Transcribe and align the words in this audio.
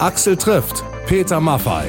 Axel 0.00 0.36
trifft 0.36 0.84
Peter 1.08 1.40
Maffei. 1.40 1.88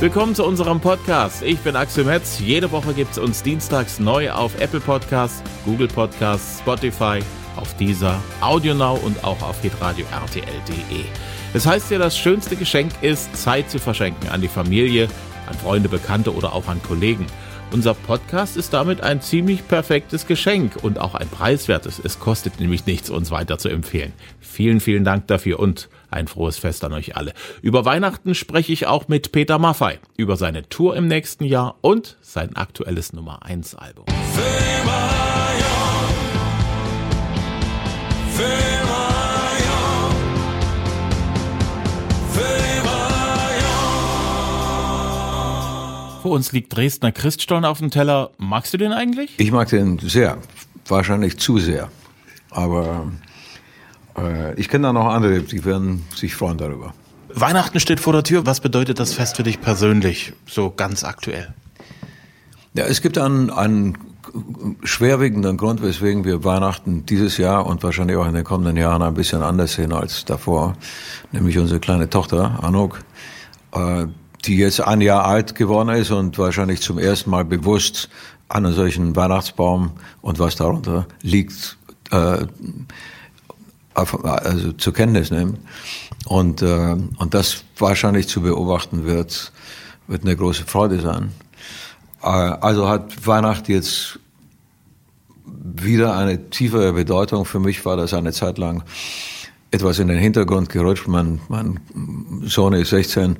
Willkommen 0.00 0.34
zu 0.34 0.44
unserem 0.44 0.80
Podcast. 0.80 1.42
Ich 1.42 1.58
bin 1.60 1.76
Axel 1.76 2.04
Metz. 2.04 2.38
Jede 2.40 2.70
Woche 2.70 2.92
gibt 2.92 3.12
es 3.12 3.18
uns 3.18 3.42
dienstags 3.42 3.98
neu 3.98 4.30
auf 4.30 4.60
Apple 4.60 4.80
Podcasts, 4.80 5.42
Google 5.64 5.88
Podcasts, 5.88 6.58
Spotify, 6.58 7.20
auf 7.56 7.74
dieser 7.78 8.20
AudioNow 8.42 9.02
und 9.02 9.24
auch 9.24 9.40
auf 9.40 9.58
hitradio 9.62 10.04
rtl.de. 10.26 11.04
Es 11.54 11.64
heißt 11.64 11.90
ja, 11.90 11.98
das 11.98 12.18
schönste 12.18 12.56
Geschenk 12.56 12.92
ist, 13.00 13.34
Zeit 13.34 13.70
zu 13.70 13.78
verschenken 13.78 14.28
an 14.28 14.42
die 14.42 14.48
Familie, 14.48 15.08
an 15.48 15.54
Freunde, 15.54 15.88
Bekannte 15.88 16.34
oder 16.34 16.52
auch 16.52 16.68
an 16.68 16.82
Kollegen. 16.82 17.24
Unser 17.70 17.92
Podcast 17.92 18.56
ist 18.56 18.72
damit 18.72 19.02
ein 19.02 19.20
ziemlich 19.20 19.68
perfektes 19.68 20.26
Geschenk 20.26 20.76
und 20.82 20.98
auch 20.98 21.14
ein 21.14 21.28
preiswertes. 21.28 22.00
Es 22.02 22.18
kostet 22.18 22.60
nämlich 22.60 22.86
nichts, 22.86 23.10
uns 23.10 23.30
weiter 23.30 23.58
zu 23.58 23.68
empfehlen. 23.68 24.14
Vielen, 24.40 24.80
vielen 24.80 25.04
Dank 25.04 25.26
dafür 25.26 25.60
und 25.60 25.90
ein 26.10 26.28
frohes 26.28 26.56
Fest 26.56 26.82
an 26.84 26.94
euch 26.94 27.16
alle. 27.16 27.34
Über 27.60 27.84
Weihnachten 27.84 28.34
spreche 28.34 28.72
ich 28.72 28.86
auch 28.86 29.08
mit 29.08 29.32
Peter 29.32 29.58
Maffei 29.58 29.98
über 30.16 30.36
seine 30.36 30.66
Tour 30.70 30.96
im 30.96 31.08
nächsten 31.08 31.44
Jahr 31.44 31.76
und 31.82 32.16
sein 32.22 32.56
aktuelles 32.56 33.12
Nummer 33.12 33.42
1 33.44 33.74
Album. 33.74 34.06
Vor 46.22 46.32
uns 46.32 46.52
liegt 46.52 46.74
Dresdner 46.74 47.12
Christstollen 47.12 47.64
auf 47.64 47.78
dem 47.78 47.90
Teller. 47.90 48.30
Magst 48.38 48.72
du 48.74 48.78
den 48.78 48.92
eigentlich? 48.92 49.30
Ich 49.38 49.52
mag 49.52 49.68
den 49.68 49.98
sehr. 49.98 50.38
Wahrscheinlich 50.86 51.38
zu 51.38 51.58
sehr. 51.58 51.88
Aber 52.50 53.10
äh, 54.16 54.54
ich 54.54 54.68
kenne 54.68 54.88
da 54.88 54.92
noch 54.92 55.06
andere, 55.06 55.40
die 55.40 55.64
werden 55.64 56.04
sich 56.14 56.34
freuen 56.34 56.58
darüber. 56.58 56.94
Weihnachten 57.28 57.78
steht 57.78 58.00
vor 58.00 58.12
der 58.12 58.24
Tür. 58.24 58.46
Was 58.46 58.60
bedeutet 58.60 58.98
das 58.98 59.12
Fest 59.12 59.36
für 59.36 59.42
dich 59.42 59.60
persönlich, 59.60 60.32
so 60.46 60.70
ganz 60.70 61.04
aktuell? 61.04 61.54
Ja, 62.74 62.84
es 62.84 63.02
gibt 63.02 63.18
einen, 63.18 63.50
einen 63.50 63.98
schwerwiegenden 64.82 65.56
Grund, 65.56 65.82
weswegen 65.82 66.24
wir 66.24 66.44
Weihnachten 66.44 67.06
dieses 67.06 67.36
Jahr 67.36 67.66
und 67.66 67.82
wahrscheinlich 67.82 68.16
auch 68.16 68.26
in 68.26 68.34
den 68.34 68.44
kommenden 68.44 68.76
Jahren 68.76 69.02
ein 69.02 69.14
bisschen 69.14 69.42
anders 69.42 69.74
sehen 69.74 69.92
als 69.92 70.24
davor. 70.24 70.76
Nämlich 71.32 71.58
unsere 71.58 71.80
kleine 71.80 72.10
Tochter, 72.10 72.62
Anuk, 72.62 73.00
äh, 73.72 74.06
die 74.44 74.56
jetzt 74.56 74.80
ein 74.80 75.00
Jahr 75.00 75.24
alt 75.24 75.54
geworden 75.54 75.90
ist 75.90 76.10
und 76.10 76.38
wahrscheinlich 76.38 76.80
zum 76.80 76.98
ersten 76.98 77.30
Mal 77.30 77.44
bewusst 77.44 78.08
einen 78.48 78.72
solchen 78.72 79.14
Weihnachtsbaum 79.14 79.92
und 80.22 80.38
was 80.38 80.56
darunter 80.56 81.06
liegt, 81.22 81.76
äh, 82.10 82.46
also 83.94 84.72
zur 84.72 84.94
Kenntnis 84.94 85.30
nimmt. 85.30 85.58
Und, 86.26 86.62
äh, 86.62 86.96
und 87.18 87.34
das 87.34 87.64
wahrscheinlich 87.76 88.28
zu 88.28 88.40
beobachten 88.42 89.04
wird, 89.04 89.52
wird 90.06 90.22
eine 90.22 90.36
große 90.36 90.64
Freude 90.64 91.00
sein. 91.00 91.32
Äh, 92.22 92.26
also 92.26 92.88
hat 92.88 93.26
Weihnachten 93.26 93.72
jetzt 93.72 94.18
wieder 95.44 96.16
eine 96.16 96.50
tiefere 96.50 96.92
Bedeutung. 96.92 97.44
Für 97.44 97.60
mich 97.60 97.84
war 97.84 97.96
das 97.96 98.14
eine 98.14 98.32
Zeit 98.32 98.58
lang 98.58 98.82
etwas 99.70 99.98
in 99.98 100.08
den 100.08 100.18
Hintergrund 100.18 100.68
gerutscht. 100.68 101.08
Mein, 101.08 101.40
mein 101.48 101.80
Sohn 102.44 102.72
ist 102.72 102.90
16, 102.90 103.36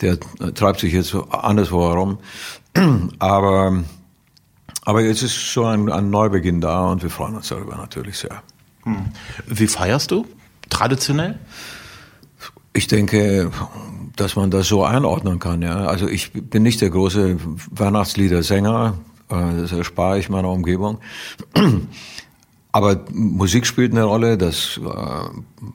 der 0.00 0.18
treibt 0.54 0.80
sich 0.80 0.92
jetzt 0.92 1.14
anderswo 1.30 1.88
herum. 1.88 2.18
Aber, 3.18 3.82
aber 4.84 5.02
jetzt 5.02 5.22
ist 5.22 5.34
schon 5.34 5.66
ein, 5.66 5.92
ein 5.92 6.10
Neubeginn 6.10 6.60
da 6.60 6.86
und 6.86 7.02
wir 7.02 7.10
freuen 7.10 7.34
uns 7.34 7.48
darüber 7.48 7.76
natürlich 7.76 8.18
sehr. 8.18 8.42
Hm. 8.84 9.06
Wie 9.46 9.66
feierst 9.66 10.10
du? 10.10 10.26
Traditionell? 10.70 11.38
Ich 12.72 12.86
denke, 12.86 13.50
dass 14.16 14.36
man 14.36 14.50
das 14.50 14.68
so 14.68 14.84
einordnen 14.84 15.38
kann. 15.38 15.62
Ja. 15.62 15.86
Also 15.86 16.08
ich 16.08 16.32
bin 16.32 16.62
nicht 16.62 16.80
der 16.80 16.90
große 16.90 17.36
Weihnachtsliedersänger, 17.70 18.94
äh, 19.28 19.60
das 19.60 19.72
erspare 19.72 20.18
ich 20.18 20.28
meiner 20.28 20.50
Umgebung. 20.50 20.98
Aber 22.72 23.04
Musik 23.12 23.66
spielt 23.66 23.92
eine 23.92 24.04
Rolle, 24.04 24.38
das 24.38 24.80
äh, 24.82 25.70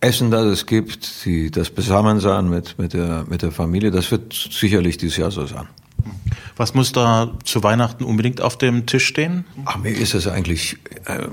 Essen, 0.00 0.30
das 0.30 0.44
es 0.44 0.66
gibt, 0.66 1.24
die, 1.24 1.50
das 1.50 1.70
Beisammensein 1.70 2.48
mit, 2.48 2.78
mit, 2.78 2.92
der, 2.92 3.24
mit 3.28 3.42
der 3.42 3.52
Familie, 3.52 3.90
das 3.90 4.10
wird 4.10 4.34
sicherlich 4.34 4.98
dieses 4.98 5.16
Jahr 5.16 5.30
so 5.30 5.46
sein. 5.46 5.66
Was 6.56 6.74
muss 6.74 6.92
da 6.92 7.32
zu 7.44 7.62
Weihnachten 7.62 8.04
unbedingt 8.04 8.40
auf 8.40 8.58
dem 8.58 8.86
Tisch 8.86 9.06
stehen? 9.06 9.44
Ach, 9.64 9.78
mir 9.78 9.90
ist 9.90 10.14
es 10.14 10.26
eigentlich 10.26 10.76
äh, 11.06 11.26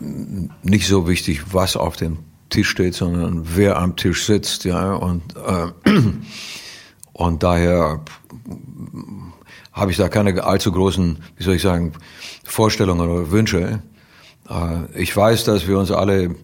nicht 0.63 0.88
so 0.88 1.07
wichtig, 1.07 1.53
was 1.53 1.75
auf 1.75 1.97
dem 1.97 2.19
Tisch 2.50 2.69
steht, 2.69 2.94
sondern 2.94 3.44
wer 3.56 3.78
am 3.78 3.95
Tisch 3.95 4.25
sitzt, 4.25 4.63
ja, 4.63 4.94
und, 4.94 5.23
äh, 5.35 5.90
und 7.13 7.44
daher 7.44 8.01
habe 9.73 9.91
ich 9.91 9.97
da 9.97 10.09
keine 10.09 10.44
allzu 10.44 10.72
großen, 10.72 11.17
wie 11.38 11.44
soll 11.44 11.56
ich 11.56 11.61
sagen, 11.61 11.94
Vorstellungen 12.44 13.09
oder 13.09 13.31
Wünsche. 13.31 13.84
Äh, 14.50 15.01
ich 15.01 15.16
weiß, 15.16 15.44
dass 15.44 15.67
wir 15.67 15.78
uns 15.78 15.91
alle 15.91 16.35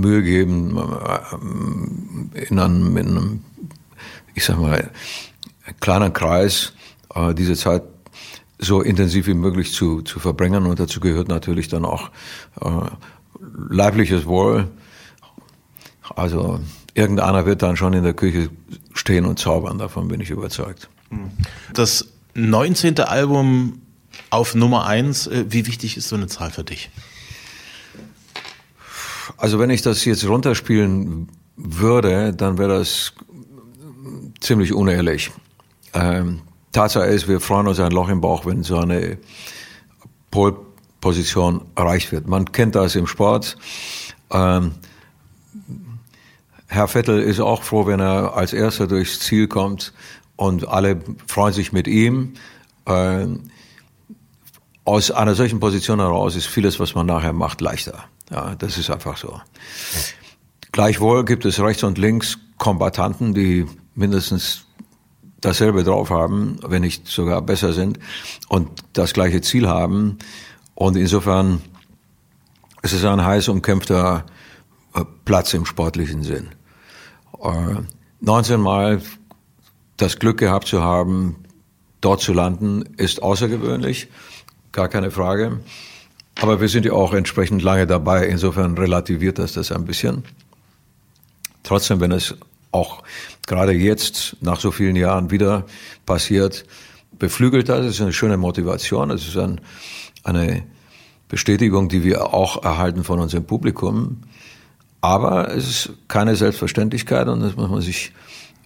Mühe 0.00 0.22
geben, 0.22 0.76
äh, 0.76 2.46
in 2.46 2.58
einem, 2.58 2.96
in 2.96 3.08
einem 3.08 3.44
ich 4.34 4.44
sag 4.44 4.58
mal, 4.58 4.90
kleinen 5.80 6.12
Kreis 6.12 6.72
äh, 7.14 7.34
diese 7.34 7.54
Zeit 7.54 7.82
so 8.58 8.82
intensiv 8.82 9.26
wie 9.26 9.34
möglich 9.34 9.72
zu, 9.72 10.02
zu 10.02 10.18
verbringen. 10.18 10.66
Und 10.66 10.80
dazu 10.80 11.00
gehört 11.00 11.28
natürlich 11.28 11.68
dann 11.68 11.86
auch 11.86 12.10
leibliches 13.70 14.26
Wohl. 14.26 14.68
Also 16.14 16.60
irgendeiner 16.94 17.46
wird 17.46 17.62
dann 17.62 17.76
schon 17.76 17.94
in 17.94 18.02
der 18.02 18.12
Küche 18.12 18.50
stehen 18.92 19.24
und 19.24 19.38
zaubern, 19.38 19.78
davon 19.78 20.08
bin 20.08 20.20
ich 20.20 20.30
überzeugt. 20.30 20.90
Das 21.72 22.08
19. 22.34 23.00
Album 23.00 23.80
auf 24.30 24.54
Nummer 24.54 24.86
1. 24.86 25.26
Äh, 25.26 25.44
wie 25.48 25.66
wichtig 25.66 25.96
ist 25.96 26.08
so 26.08 26.16
eine 26.16 26.26
Zahl 26.26 26.50
für 26.50 26.64
dich? 26.64 26.90
Also 29.36 29.58
wenn 29.58 29.70
ich 29.70 29.82
das 29.82 30.04
jetzt 30.04 30.26
runterspielen 30.26 31.28
würde, 31.56 32.32
dann 32.32 32.58
wäre 32.58 32.78
das 32.78 33.12
ziemlich 34.40 34.72
unehrlich. 34.72 35.30
Ähm, 35.92 36.42
Tatsache 36.72 37.06
ist, 37.06 37.28
wir 37.28 37.40
freuen 37.40 37.66
uns 37.66 37.80
ein 37.80 37.90
Loch 37.90 38.08
im 38.08 38.20
Bauch, 38.20 38.46
wenn 38.46 38.62
so 38.62 38.78
eine 38.78 39.18
Pole-Position 40.30 41.62
erreicht 41.74 42.12
wird. 42.12 42.28
Man 42.28 42.52
kennt 42.52 42.74
das 42.74 42.94
im 42.94 43.06
Sport. 43.06 43.56
Ähm, 44.30 44.72
Herr 46.68 46.86
Vettel 46.86 47.20
ist 47.20 47.40
auch 47.40 47.64
froh, 47.64 47.86
wenn 47.86 47.98
er 47.98 48.36
als 48.36 48.52
Erster 48.52 48.86
durchs 48.86 49.18
Ziel 49.18 49.48
kommt 49.48 49.92
und 50.36 50.68
alle 50.68 51.00
freuen 51.26 51.52
sich 51.52 51.72
mit 51.72 51.88
ihm. 51.88 52.34
Äh, 52.86 53.26
aus 54.84 55.10
einer 55.10 55.34
solchen 55.34 55.60
Position 55.60 56.00
heraus 56.00 56.36
ist 56.36 56.46
vieles, 56.46 56.80
was 56.80 56.94
man 56.94 57.06
nachher 57.06 57.32
macht, 57.32 57.60
leichter. 57.60 58.04
Ja, 58.30 58.54
das 58.54 58.78
ist 58.78 58.90
einfach 58.90 59.16
so. 59.16 59.40
Gleichwohl 60.72 61.24
gibt 61.24 61.44
es 61.44 61.60
rechts 61.60 61.82
und 61.82 61.98
links 61.98 62.38
Kombatanten, 62.58 63.34
die 63.34 63.66
mindestens 63.94 64.66
dasselbe 65.40 65.84
drauf 65.84 66.10
haben, 66.10 66.58
wenn 66.66 66.82
nicht 66.82 67.08
sogar 67.08 67.42
besser 67.42 67.72
sind 67.72 67.98
und 68.48 68.68
das 68.92 69.12
gleiche 69.12 69.40
Ziel 69.40 69.68
haben. 69.68 70.18
Und 70.74 70.96
insofern 70.96 71.60
ist 72.82 72.92
es 72.92 73.04
ein 73.04 73.24
heiß 73.24 73.48
umkämpfter 73.48 74.26
äh, 74.94 75.04
Platz 75.24 75.54
im 75.54 75.66
sportlichen 75.66 76.22
Sinn. 76.22 76.50
19 78.20 78.54
äh, 78.54 78.58
Mal 78.58 79.02
das 79.96 80.18
Glück 80.18 80.38
gehabt 80.38 80.66
zu 80.66 80.82
haben, 80.82 81.36
dort 82.00 82.20
zu 82.20 82.32
landen, 82.32 82.82
ist 82.96 83.22
außergewöhnlich, 83.22 84.08
gar 84.72 84.88
keine 84.88 85.10
Frage. 85.10 85.60
Aber 86.40 86.60
wir 86.60 86.68
sind 86.68 86.84
ja 86.86 86.92
auch 86.92 87.12
entsprechend 87.12 87.62
lange 87.62 87.86
dabei, 87.86 88.26
insofern 88.26 88.76
relativiert 88.78 89.38
das 89.38 89.52
das 89.52 89.72
ein 89.72 89.84
bisschen. 89.84 90.24
Trotzdem, 91.62 92.00
wenn 92.00 92.12
es 92.12 92.34
auch 92.72 93.02
gerade 93.46 93.72
jetzt 93.72 94.36
nach 94.40 94.60
so 94.60 94.70
vielen 94.70 94.96
Jahren 94.96 95.30
wieder 95.30 95.66
passiert, 96.06 96.64
beflügelt 97.18 97.68
das, 97.68 97.84
es 97.84 97.94
ist 97.96 98.00
eine 98.00 98.12
schöne 98.12 98.36
Motivation, 98.36 99.10
es 99.10 99.26
ist 99.26 99.36
ein, 99.36 99.60
eine 100.24 100.62
Bestätigung, 101.28 101.88
die 101.88 102.04
wir 102.04 102.32
auch 102.32 102.64
erhalten 102.64 103.04
von 103.04 103.18
unserem 103.18 103.44
Publikum. 103.44 104.22
Aber 105.00 105.54
es 105.54 105.68
ist 105.68 105.92
keine 106.08 106.36
Selbstverständlichkeit 106.36 107.28
und 107.28 107.40
das 107.40 107.56
muss 107.56 107.70
man 107.70 107.80
sich 107.80 108.12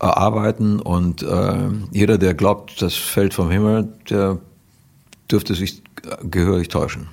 erarbeiten 0.01 0.81
und 0.81 1.23
äh, 1.23 1.69
jeder, 1.93 2.19
der 2.19 2.35
glaubt, 2.35 2.83
das 2.83 2.95
fällt 2.95 3.35
vom 3.35 3.51
Himmel, 3.51 3.93
der 4.11 4.39
dürfte 5.31 5.55
sich 5.55 5.83
gehörig 6.23 6.69
täuschen. 6.69 7.09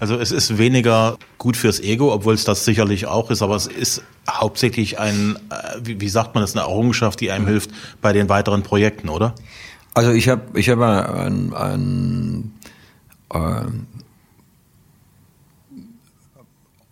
Also 0.00 0.18
es 0.18 0.32
ist 0.32 0.58
weniger 0.58 1.18
gut 1.38 1.56
fürs 1.56 1.80
Ego, 1.80 2.12
obwohl 2.12 2.34
es 2.34 2.44
das 2.44 2.64
sicherlich 2.64 3.06
auch 3.06 3.30
ist, 3.30 3.42
aber 3.42 3.56
es 3.56 3.66
ist 3.66 4.02
hauptsächlich 4.28 4.98
ein, 4.98 5.36
äh, 5.50 5.78
wie, 5.82 6.00
wie 6.00 6.08
sagt 6.08 6.34
man 6.34 6.42
das, 6.42 6.56
eine 6.56 6.62
Errungenschaft, 6.62 7.20
die 7.20 7.30
einem 7.30 7.46
hilft 7.46 7.70
bei 8.00 8.12
den 8.12 8.28
weiteren 8.28 8.62
Projekten, 8.62 9.08
oder? 9.08 9.34
Also 9.92 10.10
ich 10.10 10.28
habe 10.28 10.58
ich 10.58 10.68
hab 10.70 10.80
ein, 10.80 11.52
ein, 11.52 12.52
ein 13.28 13.86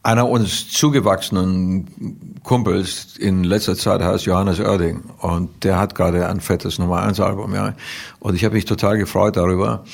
einer 0.02 0.28
uns 0.28 0.68
zugewachsenen 0.70 2.40
Kumpels 2.42 3.16
in 3.18 3.44
letzter 3.44 3.76
Zeit 3.76 4.02
heißt 4.02 4.24
Johannes 4.24 4.58
Oerding 4.58 5.02
und 5.20 5.62
der 5.64 5.78
hat 5.78 5.94
gerade 5.94 6.28
ein 6.28 6.40
fettes 6.40 6.78
Nummer 6.78 7.02
1 7.02 7.20
Album, 7.20 7.54
ja. 7.54 7.74
Und 8.18 8.34
ich 8.34 8.44
habe 8.44 8.56
mich 8.56 8.64
total 8.64 8.98
gefreut 8.98 9.36
darüber, 9.36 9.84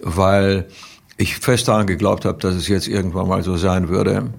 weil 0.00 0.68
ich 1.16 1.36
fest 1.36 1.68
daran 1.68 1.86
geglaubt 1.86 2.24
habe, 2.24 2.38
dass 2.38 2.54
es 2.54 2.68
jetzt 2.68 2.88
irgendwann 2.88 3.28
mal 3.28 3.42
so 3.42 3.56
sein 3.56 3.88
würde. 3.88 4.32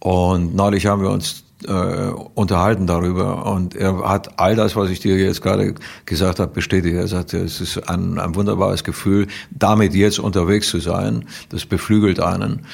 Und 0.00 0.54
neulich 0.54 0.86
haben 0.86 1.02
wir 1.02 1.10
uns 1.10 1.44
äh, 1.66 2.10
unterhalten 2.34 2.86
darüber 2.86 3.46
und 3.46 3.76
er 3.76 4.08
hat 4.08 4.40
all 4.40 4.56
das, 4.56 4.74
was 4.74 4.90
ich 4.90 4.98
dir 4.98 5.16
jetzt 5.16 5.42
gerade 5.42 5.74
gesagt 6.06 6.40
habe, 6.40 6.52
bestätigt. 6.52 6.96
Er 6.96 7.06
sagte, 7.06 7.38
es 7.38 7.60
ist 7.60 7.88
ein, 7.88 8.18
ein 8.18 8.34
wunderbares 8.34 8.82
Gefühl, 8.82 9.28
damit 9.50 9.94
jetzt 9.94 10.18
unterwegs 10.18 10.68
zu 10.68 10.80
sein. 10.80 11.26
Das 11.50 11.66
beflügelt 11.66 12.18
einen. 12.18 12.66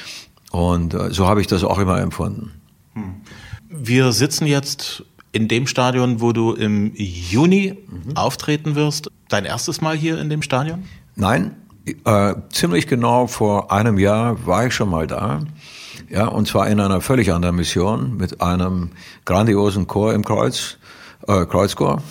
Und 0.51 0.95
äh, 0.95 1.11
so 1.11 1.27
habe 1.27 1.41
ich 1.41 1.47
das 1.47 1.63
auch 1.63 1.77
immer 1.77 1.99
empfunden. 2.01 2.51
Hm. 2.93 3.21
Wir 3.69 4.11
sitzen 4.11 4.47
jetzt 4.47 5.03
in 5.31 5.47
dem 5.47 5.67
Stadion, 5.67 6.21
wo 6.21 6.33
du 6.33 6.53
im 6.53 6.91
Juni 6.95 7.77
mhm. 7.87 8.17
auftreten 8.17 8.73
wirst. 8.73 9.11
Dein 9.27 9.45
erstes 9.45 9.79
Mal 9.81 9.95
hier 9.95 10.19
in 10.19 10.29
dem 10.29 10.41
Stadion? 10.41 10.85
Nein, 11.15 11.55
äh, 12.05 12.35
ziemlich 12.51 12.87
genau 12.87 13.27
vor 13.27 13.71
einem 13.71 13.97
Jahr 13.97 14.45
war 14.45 14.65
ich 14.65 14.73
schon 14.73 14.89
mal 14.89 15.07
da. 15.07 15.41
Ja, 16.09 16.27
und 16.27 16.47
zwar 16.47 16.67
in 16.67 16.79
einer 16.79 17.01
völlig 17.01 17.31
anderen 17.31 17.55
Mission 17.55 18.17
mit 18.17 18.41
einem 18.41 18.91
grandiosen 19.25 19.87
Chor 19.87 20.13
im 20.13 20.25
Kreuz, 20.25 20.77
äh, 21.27 21.45
Kreuzchor. 21.45 22.01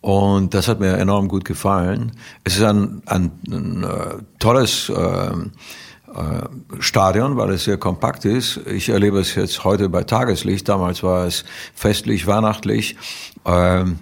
Und 0.00 0.54
das 0.54 0.68
hat 0.68 0.78
mir 0.78 0.96
enorm 0.96 1.28
gut 1.28 1.44
gefallen. 1.44 2.12
Es 2.44 2.56
ist 2.56 2.62
ein, 2.62 3.02
ein, 3.06 3.32
ein, 3.50 3.82
äh, 3.82 4.22
tolles 4.38 4.88
äh, 4.90 5.30
äh, 5.32 6.48
Stadion, 6.78 7.36
weil 7.36 7.50
es 7.50 7.64
sehr 7.64 7.78
kompakt 7.78 8.24
ist. 8.24 8.58
Ich 8.66 8.88
erlebe 8.90 9.18
es 9.18 9.34
jetzt 9.34 9.64
heute 9.64 9.88
bei 9.88 10.04
Tageslicht. 10.04 10.68
Damals 10.68 11.02
war 11.02 11.26
es 11.26 11.44
festlich, 11.74 12.26
weihnachtlich. 12.26 12.96
Ähm, 13.44 13.98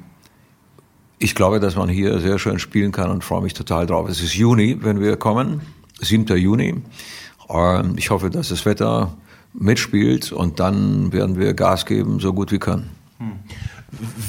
ich 1.19 1.35
glaube, 1.35 1.61
dass 1.61 1.77
man 1.77 1.89
hier 1.89 2.19
sehr 2.21 2.39
schön 2.39 2.59
spielen 2.59 2.93
kann 2.93 3.11
und 3.11 3.25
freue 3.25 3.43
mich 3.43 3.55
total 3.55 3.87
drauf. 3.87 4.09
Es 4.09 4.21
ist 4.21 4.35
Juni, 4.35 4.79
wenn 4.81 5.01
wir 5.01 5.17
kommen, 5.17 5.63
7. 6.01 6.27
Juni. 6.37 6.83
Ähm, 7.49 7.95
ich 7.97 8.11
hoffe, 8.11 8.31
dass 8.31 8.49
das 8.49 8.67
Wetter 8.67 9.17
mitspielt 9.55 10.33
und 10.33 10.61
dann 10.61 11.13
werden 11.13 11.39
wir 11.39 11.55
Gas 11.55 11.87
geben, 11.87 12.21
so 12.21 12.33
gut 12.33 12.53
wie 12.53 12.59
können. 12.59 12.91
Hm. 13.19 13.33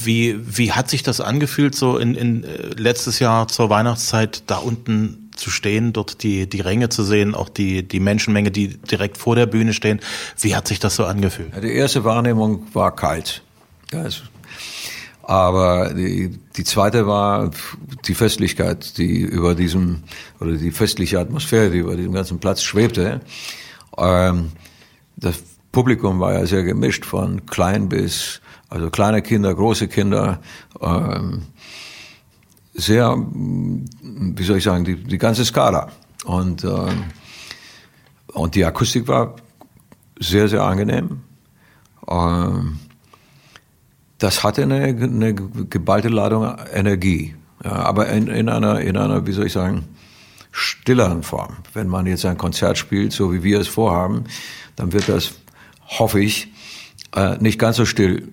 Wie, 0.04 0.40
wie 0.58 0.72
hat 0.72 0.90
sich 0.90 1.04
das 1.04 1.20
angefühlt, 1.20 1.76
so 1.76 1.98
in, 1.98 2.16
in 2.16 2.44
äh, 2.44 2.70
letztes 2.78 3.20
Jahr 3.20 3.50
zur 3.50 3.70
Weihnachtszeit 3.70 4.44
da 4.48 4.58
unten 4.58 5.30
zu 5.36 5.52
stehen, 5.52 5.94
dort 5.94 6.24
die, 6.24 6.48
die 6.48 6.62
Ränge 6.62 6.90
zu 6.90 7.04
sehen, 7.04 7.36
auch 7.36 7.50
die, 7.50 7.86
die 7.88 8.00
Menschenmenge, 8.00 8.50
die 8.50 8.78
direkt 8.78 9.18
vor 9.18 9.36
der 9.36 9.46
Bühne 9.46 9.74
stehen. 9.74 10.00
Wie 10.40 10.56
hat 10.56 10.68
sich 10.68 10.80
das 10.80 10.96
so 10.96 11.06
angefühlt? 11.06 11.52
Die 11.62 11.74
erste 11.74 12.04
Wahrnehmung 12.06 12.68
war 12.74 12.96
kalt. 12.96 13.44
Ja, 13.92 14.06
es, 14.06 14.24
aber 15.28 15.94
die, 15.94 16.40
die 16.56 16.64
zweite 16.64 17.06
war 17.06 17.52
die 18.08 18.16
Festlichkeit, 18.16 18.98
die 18.98 19.20
über 19.20 19.56
diesem, 19.56 20.04
oder 20.40 20.54
die 20.54 20.72
festliche 20.72 21.20
Atmosphäre, 21.20 21.70
die 21.70 21.80
über 21.80 21.98
diesem 21.98 22.14
ganzen 22.14 22.40
Platz 22.40 22.64
schwebte. 22.64 23.20
Ähm, 23.98 24.54
das 25.18 25.44
Publikum 25.74 26.22
war 26.22 26.32
ja 26.32 26.46
sehr 26.46 26.64
gemischt, 26.64 27.04
von 27.04 27.46
klein 27.46 27.90
bis, 27.90 28.40
also 28.70 28.90
kleine 28.90 29.22
Kinder, 29.22 29.54
große 29.54 29.90
Kinder, 29.90 30.40
ähm, 30.80 31.42
sehr, 32.74 33.18
wie 33.18 34.44
soll 34.44 34.60
ich 34.60 34.64
sagen, 34.64 34.86
die, 34.86 34.96
die 34.96 35.18
ganze 35.18 35.44
Skala. 35.44 35.92
Und, 36.24 36.64
äh, 36.64 36.92
und 38.32 38.56
die 38.56 38.64
Akustik 38.64 39.10
war 39.10 39.36
sehr, 40.22 40.48
sehr 40.48 40.64
angenehm. 40.64 41.20
Äh, 42.08 42.87
das 44.18 44.44
hatte 44.44 44.64
eine, 44.64 44.84
eine 44.86 45.34
geballte 45.34 46.10
Ladung 46.10 46.56
Energie. 46.74 47.36
Ja, 47.64 47.72
aber 47.72 48.08
in, 48.10 48.28
in, 48.28 48.50
einer, 48.50 48.80
in 48.82 48.98
einer, 48.98 49.26
wie 49.26 49.32
soll 49.32 49.48
ich 49.48 49.54
sagen, 49.54 49.86
stilleren 50.52 51.24
Form. 51.24 51.58
Wenn 51.74 51.88
man 51.88 52.06
jetzt 52.06 52.26
ein 52.26 52.38
Konzert 52.38 52.78
spielt, 52.78 53.14
so 53.14 53.34
wie 53.34 53.44
wir 53.44 53.60
es 53.60 53.68
vorhaben, 53.68 54.26
dann 54.76 54.94
wird 54.94 55.10
das, 55.10 55.34
hoffe 55.86 56.20
ich, 56.20 56.52
äh, 57.16 57.38
nicht 57.38 57.60
ganz 57.60 57.78
so 57.78 57.86
still 57.86 58.32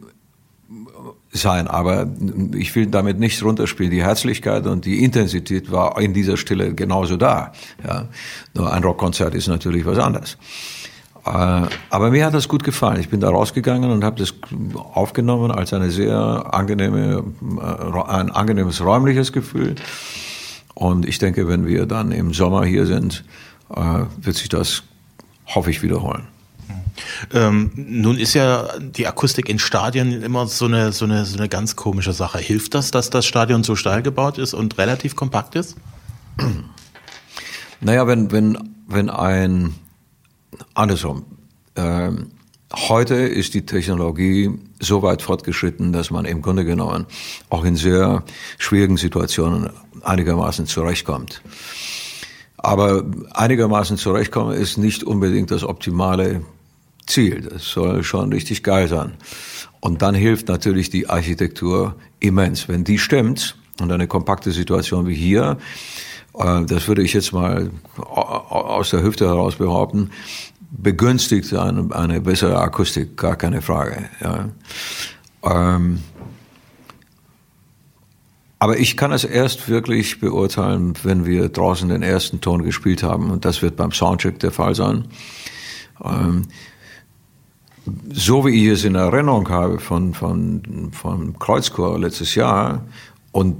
sein, 1.32 1.66
aber 1.66 2.06
ich 2.54 2.74
will 2.76 2.86
damit 2.86 3.18
nicht 3.18 3.42
runterspielen. 3.42 3.90
Die 3.90 4.02
Herzlichkeit 4.02 4.66
und 4.66 4.84
die 4.84 5.02
Intensität 5.02 5.70
war 5.70 6.00
in 6.00 6.14
dieser 6.14 6.36
Stille 6.36 6.74
genauso 6.74 7.16
da. 7.16 7.52
Ja. 7.86 8.08
Nur 8.54 8.72
ein 8.72 8.84
Rockkonzert 8.84 9.34
ist 9.34 9.48
natürlich 9.48 9.84
was 9.84 9.98
anderes. 9.98 10.38
Äh, 11.26 11.68
aber 11.90 12.10
mir 12.10 12.26
hat 12.26 12.34
das 12.34 12.48
gut 12.48 12.64
gefallen. 12.64 13.00
Ich 13.00 13.08
bin 13.08 13.20
da 13.20 13.30
rausgegangen 13.30 13.90
und 13.90 14.04
habe 14.04 14.18
das 14.18 14.34
aufgenommen 14.92 15.50
als 15.50 15.72
eine 15.72 15.90
sehr 15.90 16.18
angenehme, 16.52 17.24
äh, 17.58 18.10
ein 18.10 18.30
angenehmes 18.30 18.80
räumliches 18.82 19.32
Gefühl. 19.32 19.74
Und 20.74 21.06
ich 21.06 21.18
denke, 21.18 21.48
wenn 21.48 21.66
wir 21.66 21.86
dann 21.86 22.12
im 22.12 22.34
Sommer 22.34 22.64
hier 22.64 22.86
sind, 22.86 23.24
äh, 23.74 24.04
wird 24.20 24.36
sich 24.36 24.48
das, 24.48 24.82
hoffe 25.46 25.70
ich, 25.70 25.82
wiederholen. 25.82 26.26
Ähm, 27.32 27.70
nun 27.74 28.18
ist 28.18 28.34
ja 28.34 28.68
die 28.78 29.06
Akustik 29.06 29.48
in 29.48 29.58
Stadien 29.58 30.22
immer 30.22 30.46
so 30.46 30.66
eine, 30.66 30.92
so, 30.92 31.04
eine, 31.04 31.24
so 31.24 31.38
eine 31.38 31.48
ganz 31.48 31.74
komische 31.76 32.12
Sache. 32.12 32.38
Hilft 32.38 32.74
das, 32.74 32.90
dass 32.90 33.10
das 33.10 33.26
Stadion 33.26 33.64
so 33.64 33.76
steil 33.76 34.02
gebaut 34.02 34.38
ist 34.38 34.54
und 34.54 34.78
relativ 34.78 35.16
kompakt 35.16 35.54
ist? 35.54 35.76
Naja, 37.80 38.06
wenn, 38.06 38.30
wenn, 38.30 38.58
wenn 38.86 39.10
ein, 39.10 39.74
andersrum, 40.74 41.24
ähm, 41.76 42.30
heute 42.72 43.14
ist 43.14 43.54
die 43.54 43.66
Technologie 43.66 44.50
so 44.80 45.02
weit 45.02 45.22
fortgeschritten, 45.22 45.92
dass 45.92 46.10
man 46.10 46.24
im 46.24 46.42
Grunde 46.42 46.64
genommen 46.64 47.06
auch 47.50 47.64
in 47.64 47.76
sehr 47.76 48.24
schwierigen 48.58 48.96
Situationen 48.96 49.70
einigermaßen 50.02 50.66
zurechtkommt. 50.66 51.42
Aber 52.56 53.04
einigermaßen 53.32 53.96
zurechtkommen 53.96 54.54
ist 54.56 54.78
nicht 54.78 55.04
unbedingt 55.04 55.50
das 55.50 55.64
optimale 55.64 56.42
Ziel. 57.06 57.42
Das 57.42 57.64
soll 57.68 58.02
schon 58.02 58.32
richtig 58.32 58.62
geil 58.62 58.88
sein. 58.88 59.14
Und 59.80 60.00
dann 60.00 60.14
hilft 60.14 60.48
natürlich 60.48 60.88
die 60.88 61.10
Architektur 61.10 61.96
immens. 62.20 62.68
Wenn 62.68 62.84
die 62.84 62.98
stimmt 62.98 63.56
und 63.80 63.92
eine 63.92 64.06
kompakte 64.06 64.50
Situation 64.50 65.06
wie 65.06 65.14
hier, 65.14 65.58
äh, 65.58 66.13
das 66.34 66.88
würde 66.88 67.02
ich 67.02 67.12
jetzt 67.12 67.32
mal 67.32 67.70
aus 67.96 68.90
der 68.90 69.02
Hüfte 69.02 69.26
heraus 69.26 69.56
behaupten, 69.56 70.10
begünstigt 70.70 71.54
eine, 71.54 71.94
eine 71.94 72.20
bessere 72.20 72.58
Akustik, 72.58 73.16
gar 73.16 73.36
keine 73.36 73.62
Frage. 73.62 74.08
Ja. 74.20 74.48
Ähm, 75.44 76.00
aber 78.58 78.78
ich 78.78 78.96
kann 78.96 79.12
es 79.12 79.24
erst 79.24 79.68
wirklich 79.68 80.20
beurteilen, 80.20 80.94
wenn 81.02 81.26
wir 81.26 81.48
draußen 81.50 81.88
den 81.88 82.02
ersten 82.02 82.40
Ton 82.40 82.64
gespielt 82.64 83.02
haben. 83.02 83.30
Und 83.30 83.44
das 83.44 83.62
wird 83.62 83.76
beim 83.76 83.92
Soundcheck 83.92 84.38
der 84.38 84.50
Fall 84.50 84.74
sein. 84.74 85.04
Ähm, 86.02 86.42
so 88.10 88.46
wie 88.46 88.64
ich 88.64 88.72
es 88.72 88.84
in 88.84 88.94
Erinnerung 88.94 89.48
habe 89.50 89.78
von, 89.78 90.14
von, 90.14 90.90
von 90.92 91.38
Kreuzchor 91.38 91.98
letztes 91.98 92.34
Jahr, 92.34 92.84
und 93.32 93.56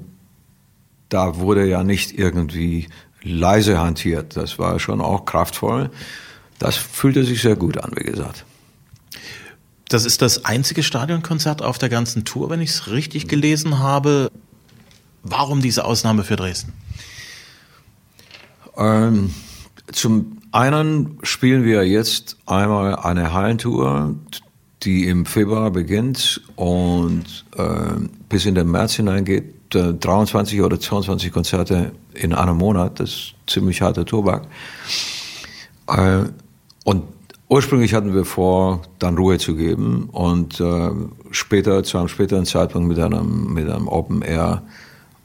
da 1.14 1.36
wurde 1.36 1.64
ja 1.68 1.84
nicht 1.84 2.18
irgendwie 2.18 2.88
leise 3.22 3.78
hantiert, 3.78 4.36
das 4.36 4.58
war 4.58 4.80
schon 4.80 5.00
auch 5.00 5.24
kraftvoll. 5.24 5.90
Das 6.58 6.76
fühlte 6.76 7.24
sich 7.24 7.40
sehr 7.40 7.54
gut 7.54 7.78
an, 7.78 7.92
wie 7.94 8.04
gesagt. 8.04 8.44
Das 9.88 10.04
ist 10.04 10.22
das 10.22 10.44
einzige 10.44 10.82
Stadionkonzert 10.82 11.62
auf 11.62 11.78
der 11.78 11.88
ganzen 11.88 12.24
Tour, 12.24 12.50
wenn 12.50 12.60
ich 12.60 12.70
es 12.70 12.90
richtig 12.90 13.28
gelesen 13.28 13.78
habe. 13.78 14.32
Warum 15.22 15.62
diese 15.62 15.84
Ausnahme 15.84 16.24
für 16.24 16.34
Dresden? 16.34 16.72
Ähm, 18.76 19.32
zum 19.92 20.38
einen 20.50 21.18
spielen 21.22 21.64
wir 21.64 21.86
jetzt 21.86 22.38
einmal 22.44 22.96
eine 22.96 23.32
Hallentour, 23.32 24.16
die 24.82 25.06
im 25.06 25.26
Februar 25.26 25.70
beginnt 25.70 26.40
und 26.56 27.44
äh, 27.56 28.00
bis 28.28 28.46
in 28.46 28.56
den 28.56 28.68
März 28.70 28.94
hineingeht. 28.94 29.54
Äh, 29.74 29.94
23 29.94 30.62
oder 30.62 30.78
22 30.78 31.32
Konzerte 31.32 31.92
in 32.14 32.32
einem 32.32 32.56
Monat, 32.56 33.00
das 33.00 33.10
ist 33.10 33.34
ziemlich 33.46 33.82
harter 33.82 34.04
Tobak. 34.04 34.46
Äh, 35.88 36.24
und 36.84 37.02
ursprünglich 37.48 37.94
hatten 37.94 38.14
wir 38.14 38.24
vor, 38.24 38.82
dann 38.98 39.16
Ruhe 39.16 39.38
zu 39.38 39.54
geben 39.54 40.08
und 40.12 40.60
äh, 40.60 40.90
später, 41.30 41.82
zu 41.84 41.98
einem 41.98 42.08
späteren 42.08 42.44
Zeitpunkt 42.46 42.88
mit 42.88 42.98
einem, 42.98 43.52
mit 43.52 43.68
einem 43.68 43.88
Open 43.88 44.22
Air, 44.22 44.62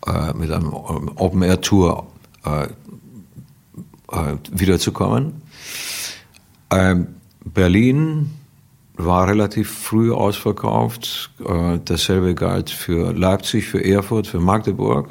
äh, 0.05 0.33
mit 0.33 0.51
einem 0.51 0.73
Open 0.73 1.41
Air 1.43 1.61
Tour 1.61 2.07
äh, 2.45 2.65
äh, 4.11 4.37
wiederzukommen. 4.51 5.41
Ähm, 6.71 7.07
Berlin 7.45 8.29
war 8.99 9.27
relativ 9.27 9.71
früh 9.71 10.11
ausverkauft. 10.11 11.31
Äh, 11.43 11.79
dasselbe 11.85 12.35
galt 12.35 12.69
für 12.69 13.13
Leipzig, 13.13 13.67
für 13.67 13.83
Erfurt, 13.83 14.27
für 14.27 14.39
Magdeburg. 14.39 15.09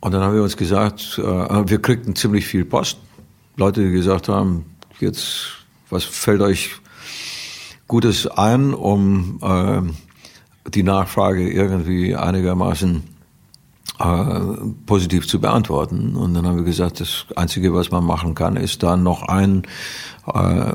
Und 0.00 0.12
dann 0.12 0.22
haben 0.22 0.34
wir 0.34 0.42
uns 0.42 0.56
gesagt, 0.56 1.18
äh, 1.18 1.22
wir 1.22 1.80
kriegten 1.80 2.14
ziemlich 2.14 2.46
viel 2.46 2.66
Post. 2.66 2.98
Leute, 3.56 3.82
die 3.82 3.90
gesagt 3.90 4.28
haben, 4.28 4.66
jetzt 5.00 5.46
was 5.88 6.04
fällt 6.04 6.42
euch 6.42 6.72
Gutes 7.88 8.26
ein, 8.26 8.74
um 8.74 9.38
äh, 9.42 9.80
die 10.70 10.82
Nachfrage 10.82 11.50
irgendwie 11.50 12.14
einigermaßen 12.16 13.02
äh, 13.98 14.40
positiv 14.86 15.28
zu 15.28 15.40
beantworten. 15.40 16.16
Und 16.16 16.34
dann 16.34 16.46
haben 16.46 16.56
wir 16.56 16.64
gesagt, 16.64 17.00
das 17.00 17.26
Einzige, 17.36 17.72
was 17.74 17.90
man 17.90 18.04
machen 18.04 18.34
kann, 18.34 18.56
ist 18.56 18.82
dann 18.82 19.02
noch 19.02 19.22
ein 19.22 19.62
äh, 20.26 20.74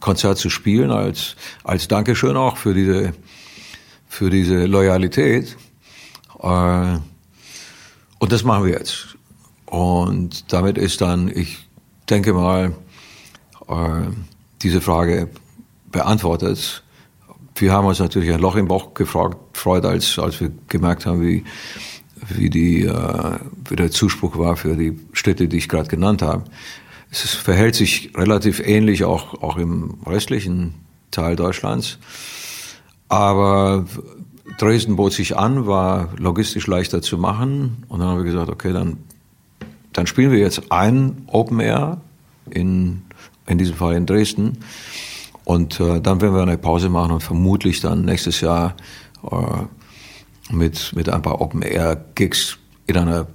Konzert 0.00 0.38
zu 0.38 0.50
spielen 0.50 0.90
als, 0.90 1.36
als 1.64 1.88
Dankeschön 1.88 2.36
auch 2.36 2.58
für 2.58 2.74
diese, 2.74 3.14
für 4.08 4.28
diese 4.28 4.66
Loyalität. 4.66 5.56
Äh, 6.40 6.98
und 8.18 8.32
das 8.32 8.44
machen 8.44 8.66
wir 8.66 8.72
jetzt. 8.72 9.16
Und 9.64 10.52
damit 10.52 10.76
ist 10.76 11.00
dann, 11.00 11.28
ich 11.28 11.66
denke 12.10 12.34
mal, 12.34 12.74
äh, 13.68 14.10
diese 14.60 14.82
Frage 14.82 15.30
beantwortet. 15.90 16.82
Wir 17.54 17.72
haben 17.72 17.86
uns 17.86 17.98
natürlich 17.98 18.32
ein 18.32 18.40
Loch 18.40 18.56
im 18.56 18.68
Bauch 18.68 18.92
gefragt, 18.92 19.54
gefreut, 19.54 19.84
als, 19.84 20.18
als 20.18 20.40
wir 20.40 20.50
gemerkt 20.68 21.06
haben, 21.06 21.22
wie, 21.22 21.44
wie, 22.28 22.50
die, 22.50 22.84
äh, 22.84 23.38
wie 23.68 23.76
der 23.76 23.90
Zuspruch 23.90 24.38
war 24.38 24.56
für 24.56 24.76
die 24.76 24.98
Städte, 25.12 25.48
die 25.48 25.58
ich 25.58 25.68
gerade 25.68 25.88
genannt 25.88 26.22
habe. 26.22 26.44
Es 27.10 27.20
verhält 27.34 27.74
sich 27.74 28.12
relativ 28.16 28.60
ähnlich 28.60 29.04
auch, 29.04 29.42
auch 29.42 29.56
im 29.58 29.98
restlichen 30.06 30.74
Teil 31.10 31.36
Deutschlands. 31.36 31.98
Aber 33.08 33.84
Dresden 34.58 34.96
bot 34.96 35.12
sich 35.12 35.36
an, 35.36 35.66
war 35.66 36.08
logistisch 36.16 36.66
leichter 36.66 37.02
zu 37.02 37.18
machen. 37.18 37.84
Und 37.88 38.00
dann 38.00 38.08
haben 38.08 38.18
wir 38.18 38.24
gesagt, 38.24 38.48
okay, 38.48 38.72
dann, 38.72 38.98
dann 39.92 40.06
spielen 40.06 40.30
wir 40.30 40.38
jetzt 40.38 40.72
ein 40.72 41.24
Open 41.26 41.60
Air 41.60 42.00
in, 42.50 43.02
in 43.46 43.58
diesem 43.58 43.76
Fall 43.76 43.94
in 43.94 44.06
Dresden. 44.06 44.58
Und 45.44 45.80
äh, 45.80 46.00
dann 46.00 46.20
werden 46.20 46.34
wir 46.34 46.42
eine 46.42 46.58
Pause 46.58 46.88
machen 46.88 47.12
und 47.12 47.22
vermutlich 47.22 47.80
dann 47.80 48.04
nächstes 48.04 48.40
Jahr 48.40 48.74
äh, 49.30 49.36
mit, 50.50 50.92
mit 50.94 51.08
ein 51.08 51.22
paar 51.22 51.40
Open 51.40 51.62
Air 51.62 52.04
Gigs 52.14 52.58
in 52.86 52.96
einer 52.96 53.26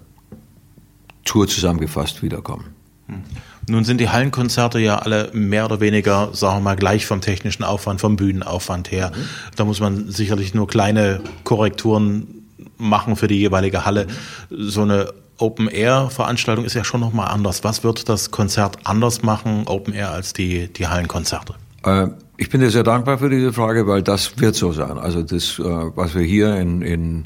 Tour 1.26 1.48
zusammengefasst 1.48 2.22
wiederkommen. 2.24 2.66
Hm. 3.08 3.24
Nun 3.70 3.84
sind 3.84 4.00
die 4.00 4.10
Hallenkonzerte 4.10 4.80
ja 4.80 5.00
alle 5.00 5.30
mehr 5.34 5.66
oder 5.66 5.82
weniger, 5.82 6.30
sagen 6.34 6.58
wir 6.58 6.62
mal, 6.62 6.76
gleich 6.76 7.06
vom 7.06 7.20
technischen 7.20 7.64
Aufwand, 7.64 8.00
vom 8.00 8.16
Bühnenaufwand 8.16 8.92
her. 8.92 9.12
Mhm. 9.14 9.30
Da 9.58 9.66
muss 9.66 9.82
man 9.82 10.10
sicherlich 10.10 10.54
nur 10.54 10.68
kleine 10.68 11.20
Korrekturen 11.44 12.46
machen 12.78 13.18
für 13.18 13.28
die 13.28 13.36
jeweilige 13.40 13.86
Halle. 13.86 14.08
So 14.50 14.84
eine 14.84 15.14
Open-Air-Veranstaltung 15.38 16.64
ist 16.64 16.76
ja 16.76 16.86
schon 16.86 17.02
nochmal 17.02 17.28
anders. 17.28 17.66
Was 17.66 17.84
wird 17.84 18.08
das 18.08 18.32
Konzert 18.32 18.78
anders 18.86 19.22
machen, 19.22 19.68
Open 19.68 19.94
Air, 19.94 20.12
als 20.12 20.32
die, 20.32 20.72
die 20.72 20.88
Hallenkonzerte? 20.88 21.56
Äh, 21.84 22.08
ich 22.38 22.50
bin 22.50 22.62
dir 22.62 22.70
sehr 22.70 22.84
dankbar 22.84 23.18
für 23.18 23.30
diese 23.30 23.54
Frage, 23.54 23.88
weil 23.88 24.04
das 24.04 24.40
wird 24.40 24.56
so 24.56 24.72
sein. 24.72 24.98
Also 24.98 25.24
das, 25.24 25.60
äh, 25.60 25.64
was 25.64 26.16
wir 26.16 26.22
hier 26.22 26.56
in, 26.58 26.82
in 26.82 27.26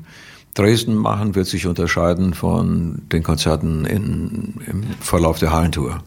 Dresden 0.54 0.96
machen, 0.96 1.36
wird 1.36 1.48
sich 1.48 1.66
unterscheiden 1.66 2.34
von 2.34 3.02
den 3.12 3.24
Konzerten 3.24 3.86
in, 3.86 4.56
im 4.68 4.84
Verlauf 5.00 5.40
der 5.40 5.52
Hallentour. 5.52 6.04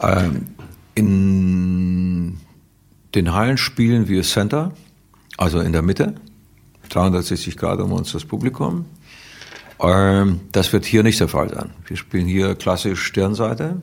Ähm, 0.00 0.46
in 0.94 2.38
den 3.14 3.32
Hallen 3.32 3.58
spielen 3.58 4.08
wir 4.08 4.22
Center, 4.22 4.72
also 5.36 5.60
in 5.60 5.72
der 5.72 5.82
Mitte, 5.82 6.14
360 6.90 7.56
Grad 7.56 7.80
um 7.80 7.92
uns 7.92 8.12
das 8.12 8.24
Publikum. 8.24 8.86
Ähm, 9.80 10.40
das 10.52 10.72
wird 10.72 10.84
hier 10.84 11.02
nicht 11.02 11.20
der 11.20 11.28
Fall 11.28 11.50
sein. 11.50 11.70
Wir 11.86 11.96
spielen 11.96 12.26
hier 12.26 12.54
klassisch 12.54 13.02
Stirnseite. 13.02 13.82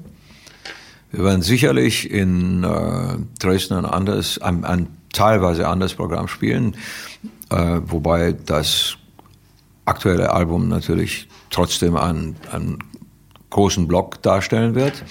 Wir 1.11 1.25
werden 1.25 1.41
sicherlich 1.41 2.09
in 2.09 2.63
äh, 2.63 3.17
Dresden 3.39 3.73
ein 3.73 3.85
anderes, 3.85 4.41
ein, 4.41 4.63
ein 4.63 4.87
teilweise 5.11 5.67
anderes 5.67 5.93
Programm 5.93 6.29
spielen, 6.29 6.75
äh, 7.49 7.81
wobei 7.85 8.31
das 8.31 8.95
aktuelle 9.83 10.31
Album 10.31 10.69
natürlich 10.69 11.27
trotzdem 11.49 11.97
einen, 11.97 12.37
einen 12.51 12.79
großen 13.49 13.87
Block 13.87 14.21
darstellen 14.21 14.73
wird. 14.73 15.03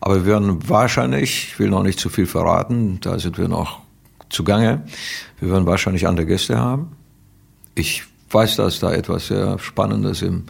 Aber 0.00 0.16
wir 0.16 0.26
werden 0.26 0.68
wahrscheinlich, 0.68 1.48
ich 1.52 1.58
will 1.58 1.68
noch 1.68 1.82
nicht 1.82 2.00
zu 2.00 2.08
viel 2.08 2.26
verraten, 2.26 2.98
da 3.00 3.18
sind 3.18 3.36
wir 3.36 3.48
noch 3.48 3.80
zugange, 4.30 4.84
wir 5.40 5.50
werden 5.50 5.66
wahrscheinlich 5.66 6.06
andere 6.06 6.24
Gäste 6.24 6.58
haben. 6.58 6.96
Ich 7.74 8.04
weiß, 8.30 8.56
dass 8.56 8.80
da 8.80 8.92
etwas 8.92 9.26
sehr 9.26 9.58
Spannendes 9.58 10.22
im, 10.22 10.44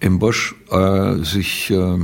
im 0.00 0.18
Busch 0.18 0.54
äh, 0.70 1.16
sich 1.22 1.70
äh, 1.70 1.98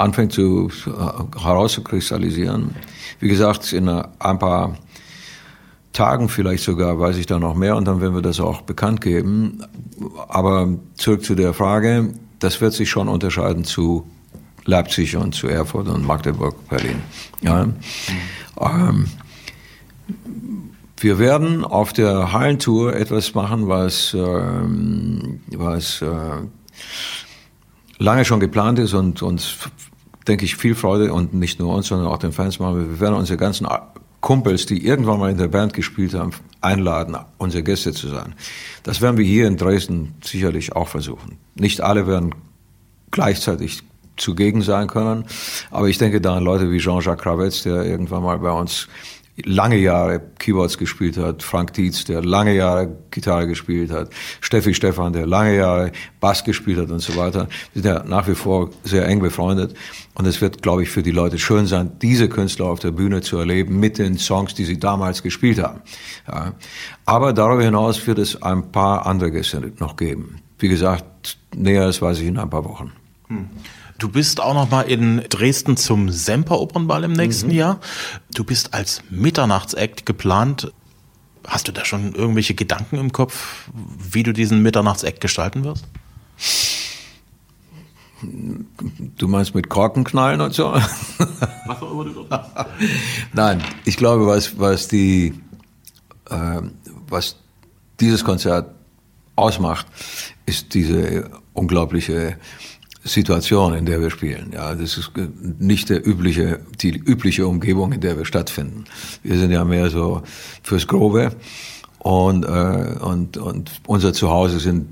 anfängt 0.00 0.32
zu, 0.32 0.70
äh, 0.86 1.40
herauszukristallisieren. 1.40 2.74
Wie 3.20 3.28
gesagt, 3.28 3.72
in 3.72 3.88
ein 3.88 4.38
paar 4.38 4.76
Tagen 5.92 6.28
vielleicht 6.28 6.62
sogar 6.62 6.98
weiß 6.98 7.16
ich 7.16 7.26
da 7.26 7.38
noch 7.38 7.54
mehr 7.54 7.76
und 7.76 7.84
dann 7.86 8.00
werden 8.00 8.14
wir 8.14 8.22
das 8.22 8.40
auch 8.40 8.62
bekannt 8.62 9.00
geben. 9.00 9.62
Aber 10.28 10.68
zurück 10.94 11.24
zu 11.24 11.34
der 11.34 11.52
Frage, 11.52 12.14
das 12.38 12.60
wird 12.60 12.72
sich 12.72 12.88
schon 12.88 13.08
unterscheiden 13.08 13.64
zu 13.64 14.06
Leipzig 14.64 15.16
und 15.16 15.34
zu 15.34 15.48
Erfurt 15.48 15.88
und 15.88 16.06
Magdeburg, 16.06 16.68
Berlin. 16.68 17.02
Ja. 17.40 17.66
Ähm, 18.60 19.06
wir 20.98 21.18
werden 21.18 21.64
auf 21.64 21.92
der 21.92 22.32
Hallentour 22.32 22.94
etwas 22.94 23.34
machen, 23.34 23.68
was, 23.68 24.14
ähm, 24.14 25.40
was 25.50 26.02
äh, 26.02 26.08
lange 27.98 28.24
schon 28.24 28.38
geplant 28.38 28.78
ist 28.78 28.94
und 28.94 29.22
uns, 29.22 29.56
denke 30.26 30.44
ich, 30.44 30.56
viel 30.56 30.74
Freude 30.74 31.12
und 31.12 31.34
nicht 31.34 31.58
nur 31.58 31.74
uns, 31.74 31.86
sondern 31.88 32.08
auch 32.08 32.18
den 32.18 32.32
Fans 32.32 32.58
machen. 32.58 32.90
Wir 32.90 33.00
werden 33.00 33.14
unsere 33.14 33.38
ganzen 33.38 33.66
Kumpels, 34.20 34.66
die 34.66 34.84
irgendwann 34.84 35.18
mal 35.18 35.30
in 35.30 35.38
der 35.38 35.48
Band 35.48 35.72
gespielt 35.72 36.14
haben, 36.14 36.32
einladen, 36.60 37.16
unsere 37.38 37.62
Gäste 37.62 37.92
zu 37.92 38.08
sein. 38.08 38.34
Das 38.82 39.00
werden 39.00 39.16
wir 39.16 39.24
hier 39.24 39.46
in 39.46 39.56
Dresden 39.56 40.14
sicherlich 40.22 40.76
auch 40.76 40.88
versuchen. 40.88 41.38
Nicht 41.54 41.80
alle 41.80 42.06
werden 42.06 42.34
gleichzeitig 43.10 43.82
zugegen 44.16 44.60
sein 44.60 44.88
können, 44.88 45.24
aber 45.70 45.88
ich 45.88 45.96
denke 45.96 46.20
da 46.20 46.36
an 46.36 46.44
Leute 46.44 46.70
wie 46.70 46.78
Jean-Jacques 46.78 47.22
Kravetz, 47.22 47.62
der 47.62 47.86
irgendwann 47.86 48.22
mal 48.22 48.38
bei 48.38 48.52
uns 48.52 48.88
lange 49.44 49.76
Jahre 49.76 50.20
Keyboards 50.38 50.78
gespielt 50.78 51.16
hat, 51.16 51.42
Frank 51.42 51.72
Dietz, 51.74 52.04
der 52.04 52.22
lange 52.22 52.54
Jahre 52.54 52.96
Gitarre 53.10 53.46
gespielt 53.46 53.90
hat, 53.90 54.10
Steffi 54.40 54.74
Stefan, 54.74 55.12
der 55.12 55.26
lange 55.26 55.56
Jahre 55.56 55.92
Bass 56.20 56.44
gespielt 56.44 56.78
hat 56.78 56.90
und 56.90 57.00
so 57.00 57.16
weiter. 57.16 57.48
Wir 57.72 57.82
sind 57.82 57.92
ja 57.92 58.04
nach 58.04 58.28
wie 58.28 58.34
vor 58.34 58.70
sehr 58.84 59.06
eng 59.06 59.20
befreundet 59.20 59.74
und 60.14 60.26
es 60.26 60.40
wird, 60.40 60.62
glaube 60.62 60.82
ich, 60.82 60.90
für 60.90 61.02
die 61.02 61.10
Leute 61.10 61.38
schön 61.38 61.66
sein, 61.66 61.92
diese 62.02 62.28
Künstler 62.28 62.66
auf 62.66 62.80
der 62.80 62.90
Bühne 62.90 63.20
zu 63.20 63.38
erleben 63.38 63.80
mit 63.80 63.98
den 63.98 64.18
Songs, 64.18 64.54
die 64.54 64.64
sie 64.64 64.78
damals 64.78 65.22
gespielt 65.22 65.62
haben. 65.62 65.80
Ja. 66.28 66.54
Aber 67.04 67.32
darüber 67.32 67.62
hinaus 67.62 68.06
wird 68.06 68.18
es 68.18 68.42
ein 68.42 68.70
paar 68.72 69.06
andere 69.06 69.30
Gäste 69.30 69.72
noch 69.78 69.96
geben. 69.96 70.42
Wie 70.58 70.68
gesagt, 70.68 71.38
näher 71.54 71.86
das 71.86 72.02
weiß 72.02 72.20
ich 72.20 72.28
in 72.28 72.38
ein 72.38 72.50
paar 72.50 72.64
Wochen. 72.64 72.92
Hm. 73.28 73.48
Du 74.00 74.08
bist 74.08 74.40
auch 74.40 74.54
noch 74.54 74.70
mal 74.70 74.82
in 74.82 75.22
Dresden 75.28 75.76
zum 75.76 76.08
Semper 76.08 76.58
Opernball 76.58 77.04
im 77.04 77.12
nächsten 77.12 77.48
mhm. 77.48 77.54
Jahr. 77.54 77.80
Du 78.32 78.44
bist 78.44 78.72
als 78.72 79.02
Mitternachtsakt 79.10 80.06
geplant. 80.06 80.72
Hast 81.46 81.68
du 81.68 81.72
da 81.72 81.84
schon 81.84 82.14
irgendwelche 82.14 82.54
Gedanken 82.54 82.96
im 82.96 83.12
Kopf, 83.12 83.68
wie 83.74 84.22
du 84.22 84.32
diesen 84.32 84.62
Mitternachtsakt 84.62 85.20
gestalten 85.20 85.64
wirst? 85.64 85.84
Du 88.22 89.28
meinst 89.28 89.54
mit 89.54 89.68
Korkenknallen 89.68 90.40
und 90.40 90.54
so? 90.54 90.72
Was 91.66 91.82
auch 91.82 91.92
immer 91.92 92.04
du 92.04 92.26
Nein, 93.34 93.62
ich 93.84 93.98
glaube, 93.98 94.26
was, 94.26 94.58
was, 94.58 94.88
die, 94.88 95.34
äh, 96.30 96.62
was 97.06 97.36
dieses 98.00 98.24
Konzert 98.24 98.74
ausmacht, 99.36 99.86
ist 100.46 100.72
diese 100.72 101.30
unglaubliche 101.52 102.38
Situation, 103.04 103.74
in 103.74 103.86
der 103.86 104.00
wir 104.00 104.10
spielen. 104.10 104.50
Ja, 104.52 104.74
das 104.74 104.98
ist 104.98 105.12
nicht 105.58 105.88
der 105.88 106.06
übliche, 106.06 106.60
die 106.80 106.90
übliche 106.90 107.46
Umgebung, 107.46 107.92
in 107.92 108.00
der 108.00 108.18
wir 108.18 108.24
stattfinden. 108.24 108.84
Wir 109.22 109.38
sind 109.38 109.50
ja 109.50 109.64
mehr 109.64 109.88
so 109.88 110.22
fürs 110.62 110.86
Grobe 110.86 111.32
und, 111.98 112.44
äh, 112.44 112.96
und, 113.00 113.38
und 113.38 113.70
unser 113.86 114.12
Zuhause 114.12 114.60
sind, 114.60 114.88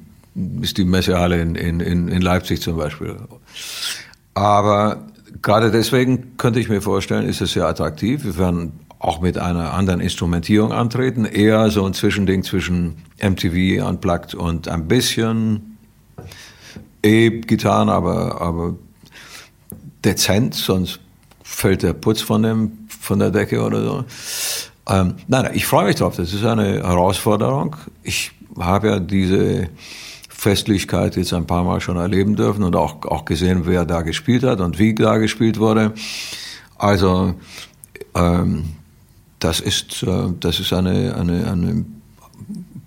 ist 0.60 0.78
die 0.78 0.84
Messehalle 0.84 1.40
in, 1.40 1.54
in, 1.54 1.80
in 1.80 2.22
Leipzig 2.22 2.62
zum 2.62 2.76
Beispiel. 2.76 3.16
Aber 4.34 5.06
gerade 5.42 5.70
deswegen 5.70 6.36
könnte 6.38 6.60
ich 6.60 6.68
mir 6.68 6.80
vorstellen, 6.80 7.28
ist 7.28 7.40
es 7.40 7.52
sehr 7.52 7.66
attraktiv. 7.66 8.24
Wir 8.24 8.38
werden 8.38 8.72
auch 8.98 9.20
mit 9.20 9.38
einer 9.38 9.74
anderen 9.74 10.00
Instrumentierung 10.00 10.72
antreten, 10.72 11.24
eher 11.24 11.70
so 11.70 11.84
ein 11.84 11.94
Zwischending 11.94 12.42
zwischen 12.42 12.96
MTV 13.22 13.86
Unplugged 13.86 14.34
und 14.34 14.68
ein 14.68 14.88
bisschen 14.88 15.67
E-Gitarren, 17.02 17.88
aber, 17.88 18.40
aber 18.40 18.74
dezent, 20.04 20.54
sonst 20.54 21.00
fällt 21.42 21.82
der 21.82 21.92
Putz 21.92 22.20
von, 22.20 22.42
dem, 22.42 22.72
von 22.88 23.18
der 23.18 23.30
Decke 23.30 23.62
oder 23.62 23.82
so. 23.82 24.04
Ähm, 24.88 25.14
nein, 25.26 25.50
ich 25.54 25.66
freue 25.66 25.86
mich 25.86 25.96
drauf. 25.96 26.16
Das 26.16 26.32
ist 26.32 26.44
eine 26.44 26.82
Herausforderung. 26.82 27.76
Ich 28.02 28.32
habe 28.58 28.88
ja 28.88 29.00
diese 29.00 29.68
Festlichkeit 30.28 31.16
jetzt 31.16 31.32
ein 31.32 31.46
paar 31.46 31.64
Mal 31.64 31.80
schon 31.80 31.96
erleben 31.96 32.36
dürfen 32.36 32.62
und 32.62 32.76
auch, 32.76 33.04
auch 33.06 33.24
gesehen, 33.24 33.62
wer 33.64 33.84
da 33.84 34.02
gespielt 34.02 34.44
hat 34.44 34.60
und 34.60 34.78
wie 34.78 34.94
da 34.94 35.18
gespielt 35.18 35.58
wurde. 35.58 35.92
Also 36.76 37.34
ähm, 38.14 38.64
das 39.40 39.60
ist, 39.60 40.02
äh, 40.04 40.28
das 40.38 40.60
ist 40.60 40.72
eine, 40.72 41.14
eine, 41.16 41.50
eine 41.50 41.84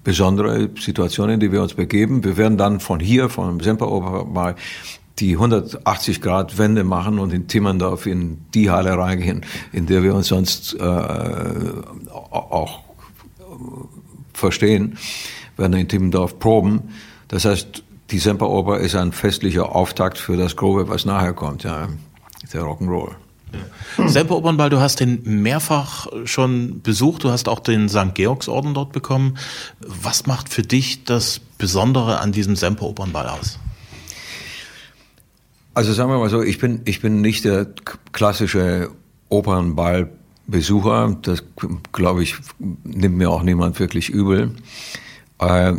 besondere 0.03 0.69
Situation, 0.79 1.29
in 1.29 1.39
die 1.39 1.51
wir 1.51 1.61
uns 1.61 1.73
begeben. 1.73 2.23
Wir 2.23 2.37
werden 2.37 2.57
dann 2.57 2.79
von 2.79 2.99
hier, 2.99 3.29
von 3.29 3.59
Semperoper 3.59 4.25
mal 4.25 4.55
die 5.19 5.33
180 5.33 6.21
Grad 6.21 6.57
Wende 6.57 6.83
machen 6.83 7.19
und 7.19 7.31
in 7.31 7.47
Timmendorf 7.47 8.05
in 8.07 8.39
die 8.53 8.71
Halle 8.71 8.97
reingehen, 8.97 9.45
in 9.71 9.85
der 9.85 10.03
wir 10.03 10.15
uns 10.15 10.27
sonst 10.27 10.73
äh, 10.73 10.81
auch 10.81 12.79
verstehen, 14.33 14.97
werden 15.57 15.73
in 15.73 15.87
Timmendorf 15.87 16.39
proben. 16.39 16.89
Das 17.27 17.45
heißt, 17.45 17.83
die 18.09 18.19
Semperoper 18.19 18.79
ist 18.79 18.95
ein 18.95 19.11
festlicher 19.11 19.75
Auftakt 19.75 20.17
für 20.17 20.35
das 20.35 20.55
Grobe, 20.55 20.89
was 20.89 21.05
nachher 21.05 21.33
kommt, 21.33 21.63
ja, 21.63 21.87
der 22.51 22.63
Rock'n'Roll. 22.63 23.15
Semper 23.97 24.37
Opernball, 24.37 24.69
du 24.69 24.79
hast 24.79 24.99
den 24.99 25.21
mehrfach 25.23 26.07
schon 26.25 26.81
besucht, 26.81 27.23
du 27.23 27.29
hast 27.29 27.49
auch 27.49 27.59
den 27.59 27.89
St. 27.89 28.13
Georgsorden 28.13 28.73
dort 28.73 28.93
bekommen. 28.93 29.37
Was 29.79 30.27
macht 30.27 30.49
für 30.49 30.61
dich 30.61 31.03
das 31.03 31.39
Besondere 31.57 32.19
an 32.19 32.31
diesem 32.31 32.55
Semper 32.55 32.85
Opernball 32.85 33.27
aus? 33.27 33.59
Also 35.73 35.93
sagen 35.93 36.09
wir 36.09 36.17
mal 36.17 36.29
so, 36.29 36.41
ich 36.41 36.59
bin, 36.59 36.81
ich 36.85 37.01
bin 37.01 37.21
nicht 37.21 37.45
der 37.45 37.67
klassische 38.11 38.91
Opernballbesucher. 39.29 41.17
Das, 41.21 41.43
glaube 41.91 42.23
ich, 42.23 42.35
nimmt 42.83 43.17
mir 43.17 43.29
auch 43.29 43.43
niemand 43.43 43.79
wirklich 43.79 44.09
übel. 44.09 44.55
Äh, 45.39 45.73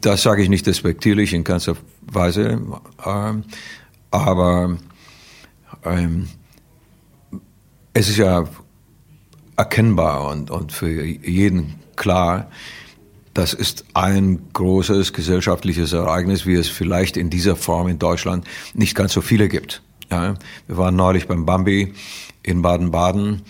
das 0.00 0.22
sage 0.22 0.42
ich 0.42 0.48
nicht 0.48 0.66
despektierlich 0.66 1.32
in 1.32 1.44
ganzer 1.44 1.76
Weise. 2.02 2.60
Äh, 3.04 3.32
aber 4.10 4.76
ähm, 5.84 6.28
es 7.94 8.08
ist 8.08 8.18
ja 8.18 8.44
erkennbar 9.56 10.28
und, 10.28 10.50
und 10.50 10.72
für 10.72 11.04
jeden 11.04 11.74
klar, 11.96 12.50
das 13.32 13.54
ist 13.54 13.84
ein 13.94 14.40
großes 14.52 15.12
gesellschaftliches 15.12 15.92
Ereignis, 15.92 16.46
wie 16.46 16.54
es 16.54 16.68
vielleicht 16.68 17.16
in 17.16 17.30
dieser 17.30 17.56
Form 17.56 17.88
in 17.88 17.98
Deutschland 17.98 18.46
nicht 18.74 18.94
ganz 18.94 19.12
so 19.12 19.20
viele 19.20 19.48
gibt. 19.48 19.82
Ja, 20.10 20.34
wir 20.66 20.76
waren 20.76 20.96
neulich 20.96 21.26
beim 21.26 21.46
Bambi 21.46 21.94
in 22.42 22.62
Baden-Baden, 22.62 23.42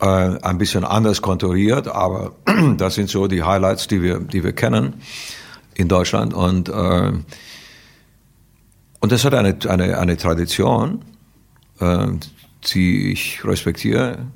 äh, 0.00 0.06
ein 0.06 0.58
bisschen 0.58 0.84
anders 0.84 1.22
konturiert, 1.22 1.88
aber 1.88 2.32
das 2.76 2.94
sind 2.94 3.08
so 3.08 3.26
die 3.26 3.42
Highlights, 3.42 3.88
die 3.88 4.02
wir, 4.02 4.20
die 4.20 4.44
wir 4.44 4.52
kennen 4.52 4.94
in 5.74 5.88
Deutschland 5.88 6.34
und 6.34 6.68
äh, 6.68 7.12
und 9.00 9.12
das 9.12 9.22
hat 9.26 9.34
eine, 9.34 9.54
eine, 9.68 9.98
eine 9.98 10.16
Tradition, 10.16 11.02
äh, 11.78 12.06
die 12.72 13.12
ich 13.12 13.44
respektiere. 13.44 14.26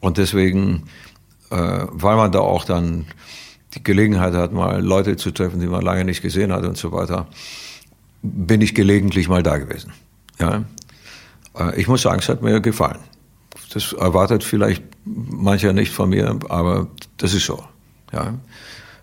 Und 0.00 0.18
deswegen, 0.18 0.84
äh, 1.50 1.56
weil 1.56 2.16
man 2.16 2.32
da 2.32 2.40
auch 2.40 2.64
dann 2.64 3.06
die 3.74 3.82
Gelegenheit 3.82 4.34
hat, 4.34 4.52
mal 4.52 4.82
Leute 4.82 5.16
zu 5.16 5.30
treffen, 5.30 5.60
die 5.60 5.66
man 5.66 5.82
lange 5.82 6.04
nicht 6.04 6.22
gesehen 6.22 6.52
hat 6.52 6.64
und 6.64 6.76
so 6.76 6.92
weiter, 6.92 7.26
bin 8.22 8.60
ich 8.60 8.74
gelegentlich 8.74 9.28
mal 9.28 9.42
da 9.42 9.58
gewesen. 9.58 9.92
Ja? 10.38 10.64
Äh, 11.56 11.80
ich 11.80 11.88
muss 11.88 12.02
sagen, 12.02 12.18
es 12.20 12.28
hat 12.28 12.42
mir 12.42 12.60
gefallen. 12.60 12.98
Das 13.72 13.92
erwartet 13.92 14.42
vielleicht 14.42 14.82
mancher 15.04 15.72
nicht 15.72 15.92
von 15.92 16.10
mir, 16.10 16.38
aber 16.48 16.88
das 17.16 17.34
ist 17.34 17.46
so. 17.46 17.62
Ja? 18.12 18.34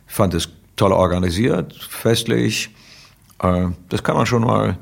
Ich 0.07 0.13
fand 0.13 0.33
es 0.33 0.49
toll 0.75 0.91
organisiert, 0.91 1.73
festlich. 1.73 2.69
Äh, 3.39 3.67
das 3.89 4.03
kann 4.03 4.15
man 4.15 4.25
schon 4.25 4.43
mal 4.43 4.77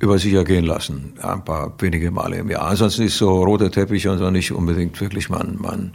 über 0.00 0.18
sich 0.18 0.32
ergehen 0.32 0.64
lassen, 0.64 1.14
ein 1.20 1.44
paar 1.44 1.72
wenige 1.78 2.10
Male 2.10 2.38
im 2.38 2.50
Jahr. 2.50 2.68
Ansonsten 2.68 3.02
ist 3.02 3.18
so 3.18 3.42
roter 3.42 3.70
Teppich 3.70 4.06
und 4.08 4.18
so 4.18 4.30
nicht 4.30 4.52
unbedingt 4.52 5.00
wirklich 5.00 5.28
mein, 5.28 5.56
mein, 5.58 5.92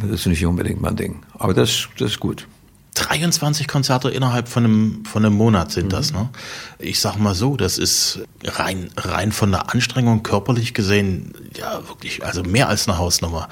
das 0.00 0.20
ist 0.20 0.26
nicht 0.26 0.46
unbedingt 0.46 0.80
mein 0.80 0.96
Ding. 0.96 1.22
Aber 1.34 1.52
das, 1.52 1.88
das 1.98 2.12
ist 2.12 2.20
gut. 2.20 2.46
23 2.94 3.68
Konzerte 3.68 4.08
innerhalb 4.08 4.48
von 4.48 4.64
einem, 4.64 5.04
von 5.04 5.24
einem 5.24 5.34
Monat 5.34 5.70
sind 5.70 5.86
mhm. 5.86 5.90
das. 5.90 6.12
Ne? 6.12 6.30
Ich 6.78 7.00
sag 7.00 7.18
mal 7.18 7.34
so, 7.34 7.56
das 7.56 7.76
ist 7.76 8.20
rein, 8.44 8.90
rein 8.96 9.32
von 9.32 9.50
der 9.50 9.72
Anstrengung 9.72 10.22
körperlich 10.22 10.72
gesehen, 10.72 11.32
ja 11.56 11.86
wirklich, 11.88 12.24
also 12.24 12.42
mehr 12.42 12.68
als 12.68 12.88
eine 12.88 12.98
Hausnummer. 12.98 13.48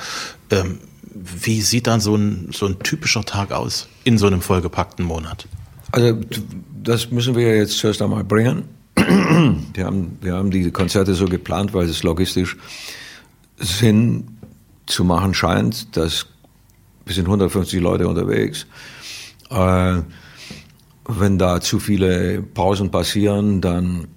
Ähm, 0.50 0.78
wie 1.14 1.60
sieht 1.60 1.86
dann 1.86 2.00
so 2.00 2.16
ein, 2.16 2.48
so 2.52 2.66
ein 2.66 2.78
typischer 2.80 3.24
Tag 3.24 3.52
aus 3.52 3.88
in 4.04 4.18
so 4.18 4.26
einem 4.26 4.40
vollgepackten 4.40 5.04
Monat? 5.04 5.46
Also 5.92 6.18
das 6.82 7.10
müssen 7.10 7.36
wir 7.36 7.56
jetzt 7.56 7.78
zuerst 7.78 8.02
einmal 8.02 8.24
bringen. 8.24 8.64
Wir 9.74 9.86
haben, 9.86 10.18
wir 10.20 10.34
haben 10.34 10.50
die 10.50 10.70
Konzerte 10.70 11.14
so 11.14 11.26
geplant, 11.26 11.74
weil 11.74 11.88
es 11.88 12.02
logistisch 12.02 12.56
Sinn 13.56 14.38
zu 14.86 15.04
machen 15.04 15.34
scheint, 15.34 15.96
dass 15.96 16.26
wir 17.04 17.14
sind 17.14 17.26
150 17.26 17.80
Leute 17.80 18.08
unterwegs. 18.08 18.66
Äh, 19.50 20.00
wenn 21.06 21.38
da 21.38 21.60
zu 21.60 21.78
viele 21.80 22.42
Pausen 22.42 22.90
passieren, 22.90 23.60
dann, 23.60 24.08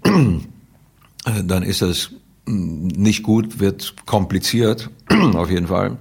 äh, 1.25 1.43
dann 1.43 1.63
ist 1.63 1.81
das 1.81 2.11
nicht 2.45 3.23
gut, 3.23 3.59
wird 3.59 3.95
kompliziert, 4.05 4.89
auf 5.33 5.49
jeden 5.49 5.67
Fall, 5.67 5.97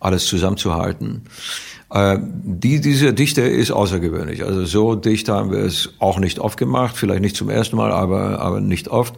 alles 0.00 0.26
zusammenzuhalten. 0.26 1.22
Äh, 1.90 2.18
die, 2.20 2.80
diese 2.80 3.14
Dichte 3.14 3.42
ist 3.42 3.70
außergewöhnlich. 3.70 4.44
Also 4.44 4.64
so 4.64 4.94
dicht 4.94 5.28
haben 5.28 5.50
wir 5.50 5.60
es 5.60 5.90
auch 5.98 6.18
nicht 6.18 6.38
oft 6.38 6.58
gemacht, 6.58 6.96
vielleicht 6.96 7.22
nicht 7.22 7.36
zum 7.36 7.48
ersten 7.48 7.76
Mal, 7.76 7.92
aber, 7.92 8.40
aber 8.40 8.60
nicht 8.60 8.88
oft. 8.88 9.14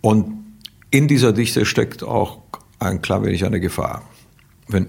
Und 0.00 0.44
in 0.90 1.08
dieser 1.08 1.32
Dichte 1.32 1.64
steckt 1.64 2.02
auch 2.02 2.38
ein 2.78 3.02
klein 3.02 3.24
wenig 3.24 3.44
eine 3.44 3.60
Gefahr. 3.60 4.02
Wenn 4.68 4.88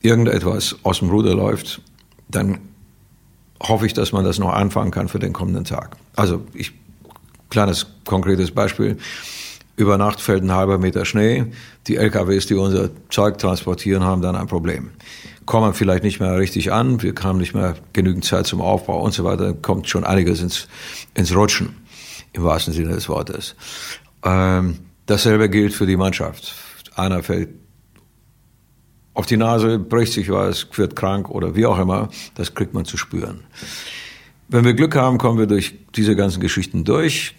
irgendetwas 0.00 0.76
aus 0.82 1.00
dem 1.00 1.10
Ruder 1.10 1.34
läuft, 1.34 1.80
dann 2.28 2.58
hoffe 3.60 3.86
ich, 3.86 3.94
dass 3.94 4.12
man 4.12 4.24
das 4.24 4.38
noch 4.38 4.52
anfangen 4.52 4.90
kann 4.90 5.08
für 5.08 5.18
den 5.18 5.32
kommenden 5.32 5.64
Tag. 5.64 5.96
Also 6.14 6.42
ich, 6.54 6.72
kleines 7.50 7.86
konkretes 8.04 8.50
Beispiel. 8.50 8.98
Über 9.78 9.96
Nacht 9.96 10.20
fällt 10.20 10.42
ein 10.42 10.52
halber 10.52 10.76
Meter 10.76 11.04
Schnee. 11.04 11.46
Die 11.86 11.96
LKWs, 11.96 12.46
die 12.46 12.54
unser 12.54 12.90
Zeug 13.08 13.38
transportieren, 13.38 14.04
haben 14.04 14.20
dann 14.20 14.36
ein 14.36 14.46
Problem 14.46 14.90
kommen 15.48 15.72
vielleicht 15.72 16.04
nicht 16.04 16.20
mehr 16.20 16.36
richtig 16.36 16.72
an, 16.72 17.00
wir 17.00 17.14
haben 17.22 17.38
nicht 17.38 17.54
mehr 17.54 17.74
genügend 17.94 18.22
Zeit 18.22 18.46
zum 18.46 18.60
Aufbau 18.60 19.00
und 19.02 19.14
so 19.14 19.24
weiter, 19.24 19.54
kommt 19.54 19.88
schon 19.88 20.04
einiges 20.04 20.42
ins, 20.42 20.68
ins 21.14 21.34
Rutschen, 21.34 21.74
im 22.34 22.44
wahrsten 22.44 22.74
Sinne 22.74 22.92
des 22.92 23.08
Wortes. 23.08 23.56
Ähm, 24.22 24.76
dasselbe 25.06 25.48
gilt 25.48 25.72
für 25.72 25.86
die 25.86 25.96
Mannschaft. 25.96 26.54
Einer 26.96 27.22
fällt 27.22 27.48
auf 29.14 29.24
die 29.24 29.38
Nase, 29.38 29.78
bricht 29.78 30.12
sich 30.12 30.30
was, 30.30 30.66
wird 30.74 30.94
krank 30.94 31.30
oder 31.30 31.56
wie 31.56 31.64
auch 31.64 31.78
immer, 31.78 32.10
das 32.34 32.54
kriegt 32.54 32.74
man 32.74 32.84
zu 32.84 32.98
spüren. 32.98 33.44
Wenn 34.48 34.66
wir 34.66 34.74
Glück 34.74 34.96
haben, 34.96 35.16
kommen 35.16 35.38
wir 35.38 35.46
durch 35.46 35.78
diese 35.96 36.14
ganzen 36.14 36.40
Geschichten 36.40 36.84
durch. 36.84 37.34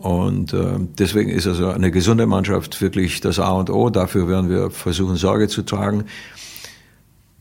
Und 0.00 0.52
äh, 0.54 0.78
deswegen 0.98 1.30
ist 1.30 1.46
also 1.46 1.68
eine 1.68 1.90
gesunde 1.90 2.26
Mannschaft 2.26 2.80
wirklich 2.80 3.20
das 3.20 3.38
A 3.38 3.50
und 3.50 3.68
O. 3.70 3.90
Dafür 3.90 4.28
werden 4.28 4.48
wir 4.48 4.70
versuchen, 4.70 5.16
Sorge 5.16 5.48
zu 5.48 5.62
tragen. 5.62 6.04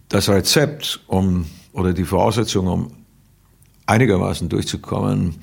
Das 0.10 0.28
Rezept 0.28 1.00
um, 1.08 1.46
oder 1.72 1.94
die 1.94 2.04
Voraussetzung, 2.04 2.68
um 2.68 2.92
einigermaßen 3.86 4.50
durchzukommen, 4.50 5.36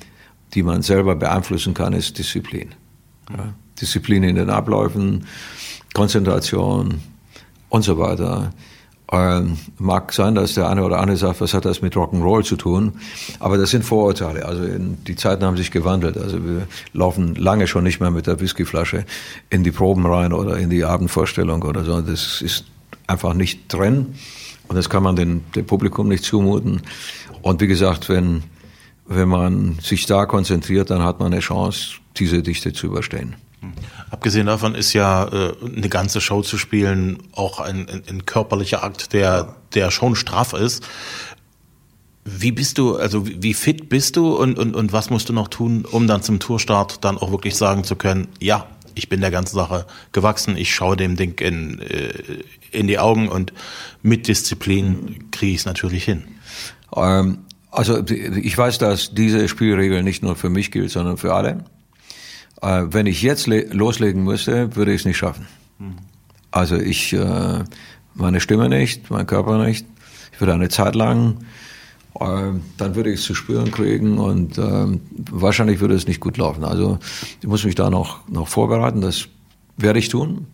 die 0.52 0.62
man 0.62 0.82
selber 0.82 1.16
beeinflussen 1.16 1.72
kann, 1.74 1.94
ist 1.94 2.18
Disziplin. 2.18 2.74
Ja, 3.30 3.54
Disziplin 3.80 4.22
in 4.22 4.36
den 4.36 4.50
Abläufen, 4.50 5.26
Konzentration 5.94 7.00
und 7.70 7.82
so 7.82 7.98
weiter. 7.98 8.52
Ähm, 9.12 9.58
mag 9.78 10.12
sein, 10.14 10.34
dass 10.34 10.54
der 10.54 10.68
eine 10.68 10.82
oder 10.82 10.98
andere 10.98 11.18
sagt, 11.18 11.40
was 11.42 11.52
hat 11.52 11.66
das 11.66 11.82
mit 11.82 11.94
Rock'n'Roll 11.94 12.42
zu 12.42 12.56
tun? 12.56 12.94
Aber 13.38 13.58
das 13.58 13.70
sind 13.70 13.84
Vorurteile. 13.84 14.46
Also 14.46 14.64
in, 14.64 15.04
die 15.04 15.14
Zeiten 15.14 15.44
haben 15.44 15.58
sich 15.58 15.70
gewandelt. 15.70 16.16
Also 16.16 16.42
wir 16.42 16.66
laufen 16.94 17.34
lange 17.34 17.66
schon 17.66 17.84
nicht 17.84 18.00
mehr 18.00 18.10
mit 18.10 18.26
der 18.26 18.40
Whiskyflasche 18.40 19.04
in 19.50 19.62
die 19.62 19.72
Proben 19.72 20.06
rein 20.06 20.32
oder 20.32 20.56
in 20.56 20.70
die 20.70 20.84
Abendvorstellung 20.84 21.62
oder 21.62 21.84
so. 21.84 22.00
Das 22.00 22.40
ist 22.40 22.64
einfach 23.06 23.34
nicht 23.34 23.72
drin. 23.72 24.14
Und 24.68 24.76
das 24.76 24.88
kann 24.88 25.02
man 25.02 25.16
dem, 25.16 25.42
dem 25.54 25.66
Publikum 25.66 26.08
nicht 26.08 26.24
zumuten. 26.24 26.80
Und 27.42 27.60
wie 27.60 27.66
gesagt, 27.66 28.08
wenn, 28.08 28.42
wenn 29.06 29.28
man 29.28 29.78
sich 29.82 30.06
da 30.06 30.24
konzentriert, 30.24 30.88
dann 30.90 31.02
hat 31.02 31.20
man 31.20 31.32
eine 31.32 31.40
Chance, 31.40 31.96
diese 32.16 32.42
Dichte 32.42 32.72
zu 32.72 32.86
überstehen. 32.86 33.36
Abgesehen 34.10 34.46
davon 34.46 34.74
ist 34.74 34.92
ja 34.92 35.26
äh, 35.26 35.54
eine 35.64 35.88
ganze 35.88 36.20
Show 36.20 36.42
zu 36.42 36.58
spielen 36.58 37.18
auch 37.32 37.60
ein, 37.60 37.88
ein, 37.88 38.02
ein 38.08 38.26
körperlicher 38.26 38.82
Akt, 38.84 39.12
der, 39.12 39.56
der 39.74 39.90
schon 39.90 40.16
straff 40.16 40.52
ist. 40.52 40.84
Wie 42.24 42.52
bist 42.52 42.78
du, 42.78 42.96
also 42.96 43.26
wie 43.26 43.54
fit 43.54 43.88
bist 43.88 44.16
du 44.16 44.34
und, 44.34 44.58
und, 44.58 44.74
und 44.74 44.92
was 44.92 45.10
musst 45.10 45.28
du 45.28 45.32
noch 45.32 45.48
tun, 45.48 45.84
um 45.84 46.06
dann 46.06 46.22
zum 46.22 46.38
Tourstart 46.38 47.04
dann 47.04 47.18
auch 47.18 47.30
wirklich 47.30 47.56
sagen 47.56 47.84
zu 47.84 47.96
können, 47.96 48.28
ja, 48.40 48.66
ich 48.94 49.08
bin 49.08 49.20
der 49.20 49.30
ganzen 49.30 49.56
Sache 49.56 49.86
gewachsen, 50.12 50.56
ich 50.56 50.74
schaue 50.74 50.96
dem 50.96 51.16
Ding 51.16 51.38
in, 51.40 51.80
äh, 51.80 52.12
in 52.70 52.86
die 52.86 52.98
Augen 52.98 53.28
und 53.28 53.52
mit 54.02 54.28
Disziplin 54.28 55.30
kriege 55.32 55.52
ich 55.52 55.60
es 55.60 55.66
natürlich 55.66 56.04
hin. 56.04 56.24
Ähm, 56.96 57.38
Also 57.76 58.04
ich 58.06 58.56
weiß, 58.56 58.78
dass 58.78 59.14
diese 59.14 59.48
Spielregel 59.48 60.04
nicht 60.04 60.22
nur 60.22 60.36
für 60.36 60.48
mich 60.48 60.70
gilt, 60.70 60.92
sondern 60.92 61.16
für 61.16 61.34
alle. 61.34 61.64
Äh, 62.62 62.84
wenn 62.90 63.06
ich 63.06 63.22
jetzt 63.22 63.46
loslegen 63.46 64.24
müsste, 64.24 64.74
würde 64.76 64.92
ich 64.92 65.02
es 65.02 65.04
nicht 65.04 65.16
schaffen. 65.16 65.46
Mhm. 65.78 65.96
Also 66.50 66.76
ich, 66.76 67.12
äh, 67.12 67.64
meine 68.14 68.40
Stimme 68.40 68.68
nicht, 68.68 69.10
mein 69.10 69.26
Körper 69.26 69.64
nicht. 69.64 69.86
Ich 70.32 70.40
würde 70.40 70.54
eine 70.54 70.68
Zeit 70.68 70.94
lang, 70.94 71.38
äh, 72.20 72.52
dann 72.76 72.94
würde 72.94 73.10
ich 73.10 73.20
es 73.20 73.26
zu 73.26 73.34
spüren 73.34 73.70
kriegen 73.70 74.18
und 74.18 74.58
äh, 74.58 74.86
wahrscheinlich 75.30 75.80
würde 75.80 75.94
es 75.94 76.06
nicht 76.06 76.20
gut 76.20 76.36
laufen. 76.36 76.64
Also 76.64 76.98
ich 77.40 77.48
muss 77.48 77.64
mich 77.64 77.74
da 77.74 77.90
noch, 77.90 78.28
noch 78.28 78.48
vorbereiten, 78.48 79.00
das 79.00 79.28
werde 79.76 79.98
ich 79.98 80.08
tun. 80.08 80.46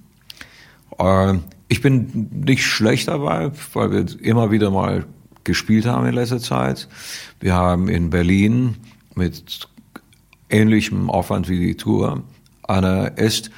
Äh, 0.99 1.35
ich 1.69 1.83
bin 1.83 2.29
nicht 2.45 2.65
schlecht 2.65 3.09
dabei, 3.09 3.53
weil 3.75 3.91
wir 3.93 4.21
immer 4.21 4.51
wieder 4.51 4.71
mal 4.71 5.07
gespielt 5.45 5.87
haben 5.87 6.07
in 6.07 6.15
letzter 6.15 6.41
Zeit. 6.41 6.89
Wir 7.41 7.55
haben 7.55 7.89
in 7.89 8.11
Berlin 8.11 8.77
mit 9.15 9.69
ähnlichem 10.51 11.11
Aufwand 11.11 11.49
wie 11.49 11.59
die 11.59 11.77
Tour 11.77 12.23
eine 12.63 13.13
ist 13.17 13.51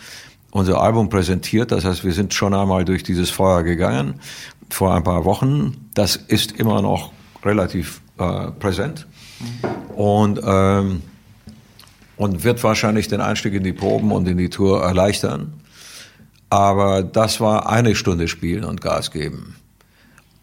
unser 0.50 0.80
Album 0.80 1.08
präsentiert. 1.08 1.72
Das 1.72 1.84
heißt, 1.84 2.04
wir 2.04 2.12
sind 2.12 2.34
schon 2.34 2.54
einmal 2.54 2.84
durch 2.84 3.02
dieses 3.02 3.30
Feuer 3.30 3.62
gegangen 3.62 4.14
vor 4.70 4.94
ein 4.94 5.02
paar 5.02 5.24
Wochen. 5.24 5.90
Das 5.94 6.16
ist 6.16 6.52
immer 6.52 6.82
noch 6.82 7.12
relativ 7.44 8.00
äh, 8.18 8.50
präsent 8.52 9.06
und 9.96 10.40
ähm, 10.44 11.02
und 12.16 12.44
wird 12.44 12.62
wahrscheinlich 12.62 13.08
den 13.08 13.20
Einstieg 13.20 13.54
in 13.54 13.64
die 13.64 13.72
Proben 13.72 14.12
und 14.12 14.28
in 14.28 14.36
die 14.36 14.50
Tour 14.50 14.82
erleichtern. 14.82 15.54
Aber 16.50 17.02
das 17.02 17.40
war 17.40 17.68
eine 17.68 17.94
Stunde 17.94 18.28
spielen 18.28 18.64
und 18.64 18.80
Gas 18.80 19.10
geben. 19.10 19.56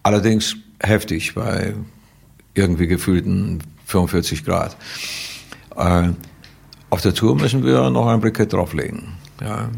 Allerdings 0.03 0.57
heftig 0.81 1.35
bei 1.35 1.75
irgendwie 2.55 2.87
gefühlten 2.87 3.59
45 3.85 4.43
Grad. 4.43 4.75
Äh, 5.77 6.09
auf 6.99 7.03
der 7.03 7.13
Tour 7.13 7.37
müssen 7.37 7.63
wir 7.63 7.89
noch 7.91 8.07
ein 8.07 8.19
Brikett 8.19 8.51
drauflegen. 8.51 9.13
Ja. 9.39 9.69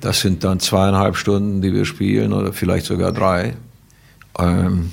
Das 0.00 0.18
sind 0.18 0.42
dann 0.42 0.58
zweieinhalb 0.58 1.14
Stunden, 1.14 1.62
die 1.62 1.72
wir 1.72 1.84
spielen 1.84 2.32
oder 2.32 2.52
vielleicht 2.52 2.86
sogar 2.86 3.12
drei. 3.12 3.56
Ähm, 4.36 4.90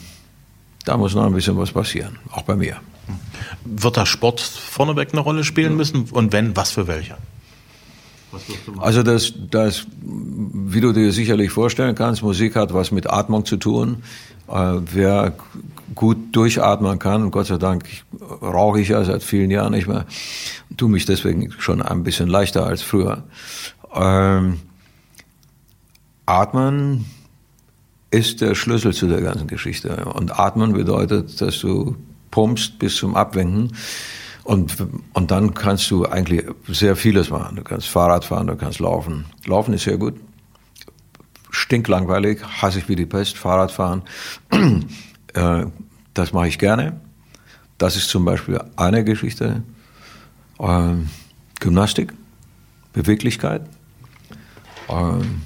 da 0.85 0.97
muss 0.97 1.15
noch 1.15 1.25
ein 1.25 1.33
bisschen 1.33 1.57
was 1.57 1.71
passieren, 1.71 2.19
auch 2.29 2.43
bei 2.43 2.55
mir. 2.55 2.75
Wird 3.63 3.97
da 3.97 4.05
Sport 4.05 4.39
vorneweg 4.39 5.13
eine 5.13 5.21
Rolle 5.21 5.43
spielen 5.43 5.75
müssen? 5.75 6.03
Und 6.11 6.31
wenn, 6.31 6.55
was 6.55 6.69
für 6.69 6.85
welche? 6.85 7.17
Also 8.77 9.01
das, 9.01 9.33
das, 9.49 9.87
wie 10.03 10.79
du 10.79 10.93
dir 10.93 11.11
sicherlich 11.11 11.49
vorstellen 11.49 11.95
kannst, 11.95 12.21
Musik 12.21 12.55
hat 12.55 12.71
was 12.71 12.91
mit 12.91 13.09
Atmung 13.09 13.45
zu 13.45 13.57
tun. 13.57 14.03
Äh, 14.47 14.75
wer 14.93 15.33
gut 15.93 16.35
durchatmen 16.35 16.99
kann, 16.99 17.31
Gott 17.31 17.47
sei 17.47 17.57
Dank 17.57 17.85
rauche 18.41 18.81
ich 18.81 18.89
ja 18.89 19.03
seit 19.03 19.23
vielen 19.23 19.51
Jahren 19.51 19.73
nicht 19.73 19.87
mehr, 19.87 20.05
tue 20.77 20.89
mich 20.89 21.05
deswegen 21.05 21.51
schon 21.59 21.81
ein 21.81 22.03
bisschen 22.03 22.27
leichter 22.27 22.65
als 22.65 22.81
früher. 22.81 23.23
Ähm, 23.93 24.59
atmen 26.25 27.05
ist 28.11 28.41
der 28.41 28.55
Schlüssel 28.55 28.93
zu 28.93 29.07
der 29.07 29.21
ganzen 29.21 29.47
Geschichte. 29.47 30.05
Und 30.05 30.39
atmen 30.39 30.73
bedeutet, 30.73 31.41
dass 31.41 31.59
du 31.59 31.95
pumpst 32.31 32.79
bis 32.79 32.95
zum 32.95 33.15
Abwinken. 33.15 33.75
Und, 34.43 34.75
und 35.13 35.31
dann 35.31 35.53
kannst 35.53 35.89
du 35.91 36.05
eigentlich 36.05 36.45
sehr 36.67 36.95
vieles 36.95 37.29
machen. 37.29 37.55
Du 37.55 37.63
kannst 37.63 37.87
Fahrrad 37.87 38.25
fahren, 38.25 38.47
du 38.47 38.55
kannst 38.55 38.79
laufen. 38.79 39.25
Laufen 39.45 39.73
ist 39.73 39.83
sehr 39.83 39.97
gut. 39.97 40.15
Stinklangweilig, 41.49 42.43
hasse 42.61 42.79
ich 42.79 42.87
wie 42.87 42.95
die 42.95 43.05
Pest. 43.05 43.37
Fahrrad 43.37 43.71
fahren, 43.71 44.03
äh, 45.35 45.65
das 46.13 46.33
mache 46.33 46.47
ich 46.47 46.57
gerne. 46.57 46.99
Das 47.77 47.95
ist 47.95 48.09
zum 48.09 48.25
Beispiel 48.25 48.59
eine 48.75 49.03
Geschichte. 49.03 49.63
Ähm, 50.59 51.09
Gymnastik, 51.59 52.13
Beweglichkeit. 52.93 53.61
Ähm, 54.89 55.41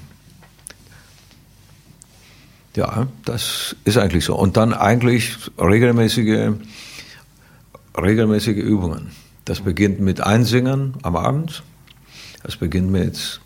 ja, 2.76 3.08
das 3.24 3.74
ist 3.84 3.98
eigentlich 3.98 4.24
so. 4.24 4.36
Und 4.36 4.56
dann 4.56 4.72
eigentlich 4.72 5.36
regelmäßige 5.58 6.52
regelmäßige 8.00 8.56
Übungen. 8.56 9.10
Das 9.44 9.60
beginnt 9.60 10.00
mit 10.00 10.20
Einsingen 10.20 10.94
am 11.02 11.16
Abend. 11.16 11.62
Das 12.42 12.56
beginnt 12.56 12.90
mit 12.90 13.40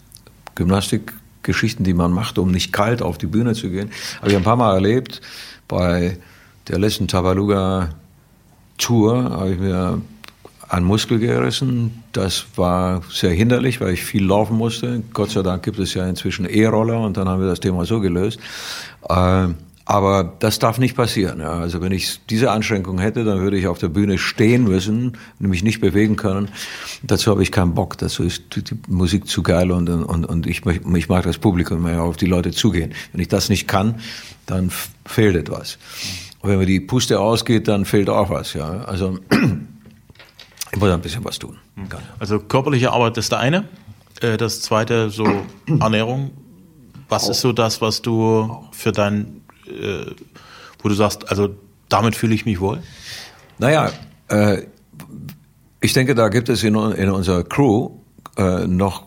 Gymnastikgeschichten, 0.55 1.85
die 1.85 1.95
man 1.95 2.13
macht, 2.13 2.39
um 2.39 2.51
nicht 2.51 2.73
kalt 2.73 3.03
auf 3.03 3.19
die 3.19 3.27
Bühne 3.27 3.55
zu 3.55 3.71
gehen. 3.71 3.91
Habe 4.19 4.31
ich 4.31 4.37
ein 4.37 4.43
paar 4.43 4.57
Mal 4.57 4.75
erlebt. 4.75 5.21
Bei 5.67 6.19
der 6.69 6.79
letzten 6.79 7.09
Tabaluga 7.09 7.91
Tour 8.79 9.25
habe 9.25 9.53
ich 9.53 9.59
mir 9.59 10.01
einen 10.69 10.87
Muskel 10.87 11.19
gerissen. 11.19 12.03
Das 12.13 12.47
war 12.57 13.03
sehr 13.11 13.33
hinderlich, 13.33 13.81
weil 13.81 13.95
ich 13.95 14.05
viel 14.05 14.25
laufen 14.25 14.57
musste. 14.57 15.03
Gott 15.13 15.31
sei 15.31 15.43
Dank 15.43 15.63
gibt 15.63 15.79
es 15.79 15.95
ja 15.95 16.07
inzwischen 16.09 16.47
E-Roller 16.47 17.01
und 17.01 17.17
dann 17.17 17.29
haben 17.29 17.41
wir 17.41 17.49
das 17.49 17.61
Thema 17.61 17.85
so 17.85 18.01
gelöst. 18.01 18.41
Ähm, 19.09 19.57
aber 19.87 20.33
das 20.39 20.59
darf 20.59 20.79
nicht 20.79 20.97
passieren. 20.97 21.43
Also 21.43 21.83
wenn 21.83 21.93
ich 21.93 22.21
diese 22.31 22.51
Anschränkung 22.51 22.99
hätte, 22.99 23.25
dann 23.25 23.41
würde 23.41 23.59
ich 23.59 23.67
auf 23.67 23.79
der 23.79 23.89
Bühne 23.89 24.17
stehen 24.17 24.65
müssen, 24.65 25.19
nämlich 25.39 25.63
nicht 25.63 25.81
bewegen 25.81 26.17
können. 26.17 26.49
Dazu 27.03 27.31
habe 27.31 27.43
ich 27.43 27.53
keinen 27.53 27.75
Bock. 27.75 27.99
Dazu 27.99 28.23
ist 28.23 28.45
die 28.57 28.63
Musik 28.89 29.29
zu 29.29 29.43
geil 29.43 29.71
und, 29.71 29.91
und, 29.91 30.25
und 30.25 30.47
ich, 30.47 30.63
ich 30.65 31.09
mag 31.11 31.25
das 31.25 31.37
Publikum 31.37 31.83
mehr 31.83 32.03
auf 32.03 32.17
die 32.17 32.27
Leute 32.27 32.53
zugehen. 32.53 32.95
Wenn 33.13 33.21
ich 33.21 33.29
das 33.29 33.51
nicht 33.51 33.69
kann, 33.69 33.97
dann 34.47 34.71
fehlt 35.05 35.37
etwas. 35.37 35.77
Und 36.45 36.51
wenn 36.51 36.59
mir 36.59 36.67
die 36.67 36.81
Puste 36.81 37.19
ausgeht, 37.21 37.69
dann 37.69 37.87
fehlt 37.87 38.11
auch 38.11 38.29
was. 38.29 38.53
Ja. 38.53 38.83
Also 38.85 39.19
ich 40.73 40.79
muss 40.79 40.91
ein 40.91 41.01
bisschen 41.01 41.25
was 41.25 41.39
tun. 41.39 41.57
Also 42.19 42.39
körperliche 42.39 42.93
Arbeit 42.93 43.17
ist 43.17 43.33
der 43.33 43.39
eine. 43.39 43.67
Äh, 44.21 44.37
das 44.37 44.61
zweite 44.61 45.09
so 45.09 45.25
Ernährung. 45.81 46.33
Was 47.09 47.31
ist 47.31 47.41
so 47.41 47.55
das, 47.55 47.81
was 47.81 48.03
du 48.03 48.69
für 48.73 48.93
dein 48.93 49.41
äh, 49.67 50.05
wo 50.83 50.91
du 50.91 50.95
sagst, 50.95 51.31
also 51.31 51.57
damit 51.89 52.15
fühle 52.15 52.35
ich 52.35 52.45
mich 52.45 52.61
wohl? 52.61 52.83
Naja, 53.59 53.91
äh, 54.29 54.65
ich 55.81 55.95
denke, 55.95 56.15
da 56.15 56.29
gibt 56.29 56.51
es 56.51 56.63
in, 56.63 56.75
in 56.75 57.09
unserer 57.09 57.43
Crew 57.43 57.91
äh, 58.37 58.67
noch 58.67 59.07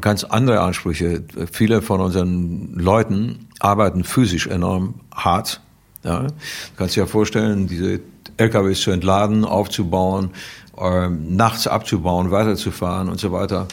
ganz 0.00 0.24
andere 0.24 0.60
Ansprüche. 0.60 1.24
Viele 1.52 1.82
von 1.82 2.00
unseren 2.00 2.72
Leuten 2.74 3.48
arbeiten 3.58 4.02
physisch 4.02 4.46
enorm 4.46 5.00
hart. 5.14 5.60
Ja? 6.04 6.22
Du 6.22 6.32
kannst 6.76 6.96
dir 6.96 7.00
ja 7.00 7.06
vorstellen, 7.06 7.66
diese 7.66 8.00
LKWs 8.36 8.80
zu 8.80 8.90
entladen, 8.90 9.44
aufzubauen, 9.44 10.30
äh, 10.78 11.08
nachts 11.08 11.66
abzubauen, 11.66 12.30
weiterzufahren 12.30 13.08
und 13.08 13.20
so 13.20 13.32
weiter, 13.32 13.68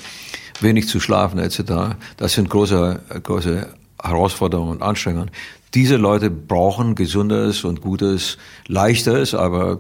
wenig 0.59 0.87
zu 0.87 0.99
schlafen 0.99 1.39
etc. 1.39 1.95
Das 2.17 2.33
sind 2.33 2.49
große, 2.49 3.01
große 3.23 3.67
Herausforderungen 4.01 4.71
und 4.71 4.81
Anstrengungen. 4.81 5.31
Diese 5.73 5.97
Leute 5.97 6.29
brauchen 6.29 6.95
gesundes 6.95 7.63
und 7.63 7.81
gutes, 7.81 8.37
leichtes, 8.67 9.33
aber 9.33 9.79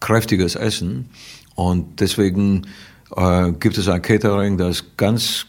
kräftiges 0.00 0.56
Essen. 0.56 1.10
Und 1.54 2.00
deswegen 2.00 2.66
äh, 3.16 3.52
gibt 3.52 3.78
es 3.78 3.88
ein 3.88 4.02
Catering, 4.02 4.58
das 4.58 4.96
ganz 4.96 5.46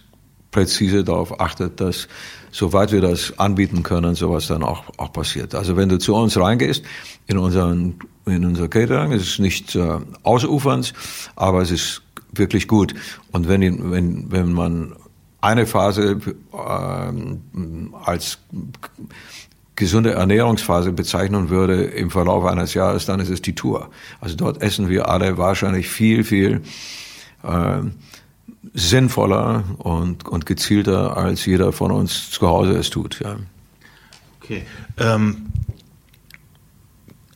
präzise 0.53 1.03
darauf 1.03 1.41
achtet, 1.41 1.81
dass 1.81 2.07
soweit 2.51 2.93
wir 2.93 3.01
das 3.01 3.37
anbieten 3.37 3.83
können, 3.83 4.15
sowas 4.15 4.47
dann 4.47 4.63
auch, 4.63 4.85
auch 4.97 5.11
passiert. 5.11 5.53
Also 5.55 5.75
wenn 5.75 5.89
du 5.89 5.99
zu 5.99 6.15
uns 6.15 6.39
reingehst, 6.39 6.85
in 7.27 7.37
unseren, 7.37 7.95
in 8.25 8.45
unser 8.45 8.69
Catering, 8.69 9.11
es 9.11 9.23
ist 9.23 9.39
nicht 9.39 9.75
äh, 9.75 9.99
ausufernd, 10.23 10.93
aber 11.35 11.61
es 11.61 11.71
ist 11.71 12.01
wirklich 12.31 12.69
gut. 12.69 12.93
Und 13.31 13.49
wenn, 13.49 13.91
wenn, 13.91 14.31
wenn 14.31 14.53
man 14.53 14.95
eine 15.41 15.65
Phase 15.65 16.21
äh, 16.53 16.57
als 18.05 18.37
gesunde 19.75 20.11
Ernährungsphase 20.11 20.91
bezeichnen 20.91 21.49
würde 21.49 21.83
im 21.83 22.11
Verlauf 22.11 22.45
eines 22.45 22.75
Jahres, 22.75 23.05
dann 23.05 23.19
ist 23.19 23.29
es 23.29 23.41
die 23.41 23.55
Tour. 23.55 23.89
Also 24.21 24.35
dort 24.35 24.61
essen 24.61 24.87
wir 24.87 25.09
alle 25.09 25.37
wahrscheinlich 25.37 25.89
viel, 25.89 26.23
viel 26.23 26.61
äh, 27.43 27.81
sinnvoller 28.73 29.63
und, 29.77 30.27
und 30.27 30.45
gezielter, 30.45 31.15
als 31.15 31.45
jeder 31.45 31.71
von 31.71 31.91
uns 31.91 32.31
zu 32.31 32.47
Hause 32.47 32.73
es 32.73 32.89
tut. 32.89 33.19
Ja. 33.19 33.37
Okay. 34.41 34.63
Ähm, 34.97 35.47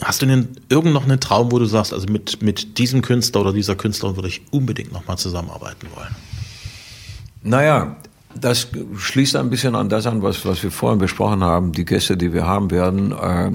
hast 0.02 0.22
du 0.22 0.26
denn 0.26 0.50
irgend 0.70 0.94
noch 0.94 1.04
einen 1.04 1.20
Traum, 1.20 1.52
wo 1.52 1.60
du 1.60 1.66
sagst, 1.66 1.94
also 1.94 2.08
mit, 2.08 2.42
mit 2.42 2.78
diesem 2.78 3.02
Künstler 3.02 3.42
oder 3.42 3.54
dieser 3.54 3.76
Künstlerin 3.76 4.16
würde 4.16 4.28
ich 4.28 4.42
unbedingt 4.52 4.92
nochmal 4.92 5.18
zusammenarbeiten 5.18 5.88
wollen? 5.96 6.16
Naja, 7.44 7.96
das 8.36 8.68
schließt 8.98 9.36
ein 9.36 9.50
bisschen 9.50 9.76
an 9.76 9.90
das 9.90 10.06
an, 10.06 10.22
was, 10.22 10.46
was 10.46 10.62
wir 10.64 10.72
vorhin 10.72 11.00
besprochen 11.00 11.44
haben. 11.44 11.72
Die 11.72 11.86
Gäste, 11.86 12.18
die 12.18 12.34
wir 12.34 12.46
haben 12.46 12.72
werden, 12.72 13.12
äh, 13.12 13.52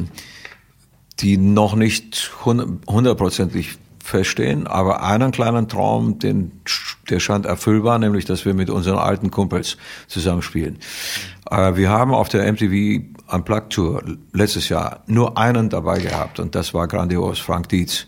die 1.21 1.37
noch 1.37 1.75
nicht 1.75 2.33
hundertprozentig 2.45 3.79
feststehen, 4.03 4.67
aber 4.67 5.03
einen 5.03 5.31
kleinen 5.31 5.69
Traum, 5.69 6.19
den, 6.19 6.61
der 7.09 7.21
scheint 7.21 7.47
erfüllbar, 7.47 7.99
nämlich, 7.99 8.25
dass 8.25 8.45
wir 8.45 8.53
mit 8.53 8.69
unseren 8.69 8.99
alten 8.99 9.31
Kumpels 9.31 9.77
zusammenspielen. 10.09 10.79
Äh, 11.51 11.77
wir 11.77 11.91
haben 11.91 12.12
auf 12.12 12.29
der 12.29 12.51
MTV 12.53 13.05
Unplugged 13.29 13.71
Tour 13.71 14.03
letztes 14.33 14.69
Jahr 14.69 15.03
nur 15.07 15.38
einen 15.38 15.71
dabei 15.71 16.01
gehabt 16.01 16.41
und 16.41 16.55
das 16.55 16.75
war 16.75 16.88
grandios, 16.88 17.38
Frank 17.38 17.69
Dietz. 17.69 18.07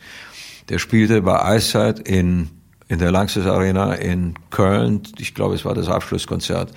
Der 0.68 0.78
spielte 0.78 1.22
bei 1.22 1.42
Eiszeit 1.42 2.00
in, 2.00 2.50
in 2.88 2.98
der 2.98 3.10
Langsys 3.10 3.46
Arena 3.46 3.94
in 3.94 4.34
Köln. 4.50 5.02
Ich 5.18 5.34
glaube, 5.34 5.54
es 5.54 5.64
war 5.64 5.74
das 5.74 5.88
Abschlusskonzert. 5.88 6.72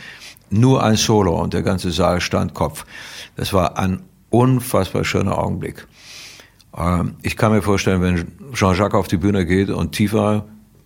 Nur 0.49 0.84
ein 0.84 0.95
Solo 0.95 1.41
und 1.41 1.53
der 1.53 1.63
ganze 1.63 1.91
Saal 1.91 2.21
stand 2.21 2.53
Kopf. 2.53 2.86
Das 3.36 3.53
war 3.53 3.77
ein 3.77 4.03
unfassbar 4.30 5.03
schöner 5.03 5.38
Augenblick. 5.38 5.88
Ähm, 6.77 7.15
ich 7.23 7.35
kann 7.35 7.51
mir 7.51 7.61
vorstellen, 7.61 8.01
wenn 8.01 8.53
Jean-Jacques 8.53 8.97
auf 8.97 9.07
die 9.07 9.17
Bühne 9.17 9.45
geht 9.45 9.69
und 9.69 9.91
tiefer 9.93 10.45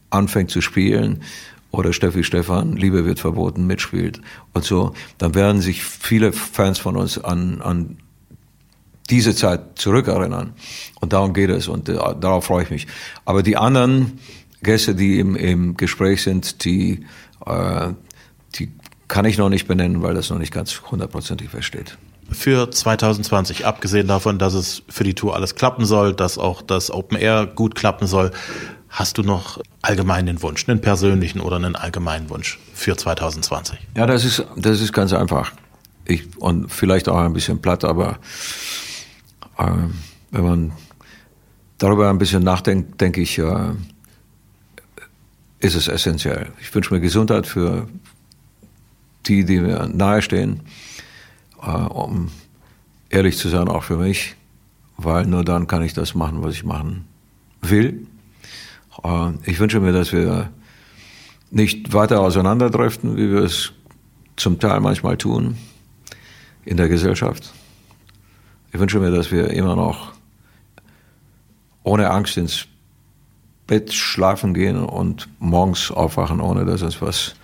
anfängt 0.09 0.49
zu 0.49 0.61
spielen 0.61 1.23
oder 1.71 1.93
Steffi 1.93 2.23
Stefan, 2.23 2.75
Liebe 2.75 3.05
wird 3.05 3.19
verboten, 3.19 3.65
mitspielt 3.67 4.21
und 4.53 4.65
so, 4.65 4.93
dann 5.17 5.35
werden 5.35 5.61
sich 5.61 5.83
viele 5.83 6.33
Fans 6.33 6.79
von 6.79 6.97
uns 6.97 7.17
an, 7.17 7.61
an 7.61 7.97
diese 9.09 9.35
Zeit 9.35 9.77
zurückerinnern. 9.77 10.53
Und 10.99 11.13
darum 11.13 11.33
geht 11.33 11.49
es 11.49 11.67
und 11.67 11.89
äh, 11.89 11.93
darauf 11.93 12.45
freue 12.45 12.63
ich 12.63 12.71
mich. 12.71 12.87
Aber 13.25 13.43
die 13.43 13.57
anderen 13.57 14.19
Gäste, 14.63 14.95
die 14.95 15.19
im, 15.19 15.35
im 15.35 15.75
Gespräch 15.75 16.21
sind, 16.23 16.63
die, 16.65 17.05
äh, 17.45 17.89
die 18.55 18.71
kann 19.07 19.25
ich 19.25 19.37
noch 19.37 19.49
nicht 19.49 19.67
benennen, 19.67 20.01
weil 20.01 20.13
das 20.13 20.29
noch 20.29 20.37
nicht 20.37 20.53
ganz 20.53 20.81
hundertprozentig 20.89 21.49
feststeht 21.49 21.97
für 22.31 22.71
2020, 22.71 23.65
abgesehen 23.65 24.07
davon, 24.07 24.39
dass 24.39 24.53
es 24.53 24.83
für 24.89 25.03
die 25.03 25.13
Tour 25.13 25.35
alles 25.35 25.55
klappen 25.55 25.85
soll, 25.85 26.13
dass 26.13 26.37
auch 26.37 26.61
das 26.61 26.91
Open 26.91 27.17
Air 27.17 27.45
gut 27.45 27.75
klappen 27.75 28.07
soll, 28.07 28.31
hast 28.89 29.17
du 29.17 29.23
noch 29.23 29.61
allgemein 29.81 30.25
den 30.25 30.41
Wunsch, 30.41 30.67
einen 30.67 30.81
persönlichen 30.81 31.39
oder 31.39 31.57
einen 31.57 31.75
allgemeinen 31.75 32.29
Wunsch 32.29 32.59
für 32.73 32.95
2020? 32.95 33.79
Ja, 33.95 34.05
das 34.05 34.25
ist, 34.25 34.45
das 34.55 34.81
ist 34.81 34.93
ganz 34.93 35.13
einfach. 35.13 35.51
Ich, 36.05 36.37
und 36.37 36.71
vielleicht 36.71 37.07
auch 37.09 37.17
ein 37.17 37.33
bisschen 37.33 37.61
platt, 37.61 37.83
aber 37.83 38.19
äh, 39.57 39.65
wenn 40.31 40.43
man 40.43 40.71
darüber 41.77 42.09
ein 42.09 42.17
bisschen 42.17 42.43
nachdenkt, 42.43 42.99
denke 42.99 43.21
ich, 43.21 43.37
äh, 43.37 43.71
ist 45.59 45.75
es 45.75 45.87
essentiell. 45.87 46.47
Ich 46.59 46.73
wünsche 46.73 46.93
mir 46.93 46.99
Gesundheit 46.99 47.45
für 47.45 47.87
die, 49.27 49.45
die 49.45 49.59
mir 49.59 49.87
nahestehen 49.87 50.61
um 51.67 52.29
ehrlich 53.09 53.37
zu 53.37 53.49
sein, 53.49 53.67
auch 53.67 53.83
für 53.83 53.97
mich, 53.97 54.35
weil 54.97 55.25
nur 55.25 55.43
dann 55.43 55.67
kann 55.67 55.83
ich 55.83 55.93
das 55.93 56.15
machen, 56.15 56.41
was 56.41 56.55
ich 56.55 56.63
machen 56.63 57.05
will. 57.61 58.07
Äh, 59.03 59.31
ich 59.45 59.59
wünsche 59.59 59.79
mir, 59.79 59.91
dass 59.91 60.11
wir 60.11 60.49
nicht 61.51 61.93
weiter 61.93 62.21
auseinanderdriften, 62.21 63.17
wie 63.17 63.29
wir 63.31 63.41
es 63.41 63.73
zum 64.37 64.59
Teil 64.59 64.79
manchmal 64.79 65.17
tun 65.17 65.57
in 66.65 66.77
der 66.77 66.87
Gesellschaft. 66.87 67.53
Ich 68.71 68.79
wünsche 68.79 68.99
mir, 68.99 69.11
dass 69.11 69.31
wir 69.31 69.49
immer 69.49 69.75
noch 69.75 70.13
ohne 71.83 72.09
Angst 72.09 72.37
ins 72.37 72.67
Bett 73.67 73.93
schlafen 73.93 74.53
gehen 74.53 74.77
und 74.77 75.27
morgens 75.39 75.91
aufwachen, 75.91 76.39
ohne 76.39 76.65
dass 76.65 76.81
uns 76.81 77.01
was 77.01 77.35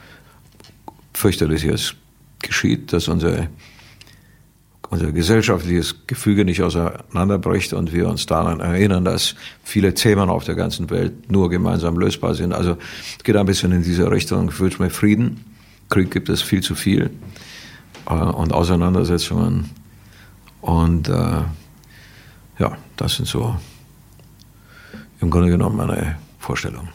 fürchterliches 1.14 1.96
geschieht, 2.40 2.94
dass 2.94 3.08
unsere 3.08 3.50
unser 4.90 5.12
gesellschaftliches 5.12 6.08
Gefüge 6.08 6.46
nicht 6.46 6.62
auseinanderbricht 6.62 7.74
und 7.74 7.94
wir 7.94 8.08
uns 8.08 8.26
daran 8.26 8.60
erinnern, 8.60 9.04
dass 9.04 9.36
viele 9.64 9.94
Themen 9.94 10.30
auf 10.30 10.44
der 10.46 10.56
ganzen 10.56 10.90
Welt 10.90 11.30
nur 11.32 11.50
gemeinsam 11.50 11.98
lösbar 11.98 12.36
sind. 12.36 12.54
Also 12.54 12.78
es 13.18 13.24
geht 13.24 13.36
ein 13.36 13.46
bisschen 13.46 13.72
in 13.72 13.84
diese 13.84 14.10
Richtung. 14.10 14.50
Ich 14.50 14.60
wünsche 14.60 14.82
mir 14.82 14.90
Frieden. 14.90 15.44
Krieg 15.90 16.12
gibt 16.12 16.30
es 16.30 16.42
viel 16.42 16.62
zu 16.62 16.76
viel 16.76 17.10
äh, 18.10 18.14
und 18.14 18.54
Auseinandersetzungen. 18.54 19.70
Und 20.62 21.10
äh, 21.10 21.42
ja, 22.60 22.78
das 22.96 23.16
sind 23.16 23.28
so 23.28 23.56
im 25.20 25.30
Grunde 25.30 25.50
genommen 25.50 25.78
meine 25.78 26.18
Vorstellungen. 26.40 26.90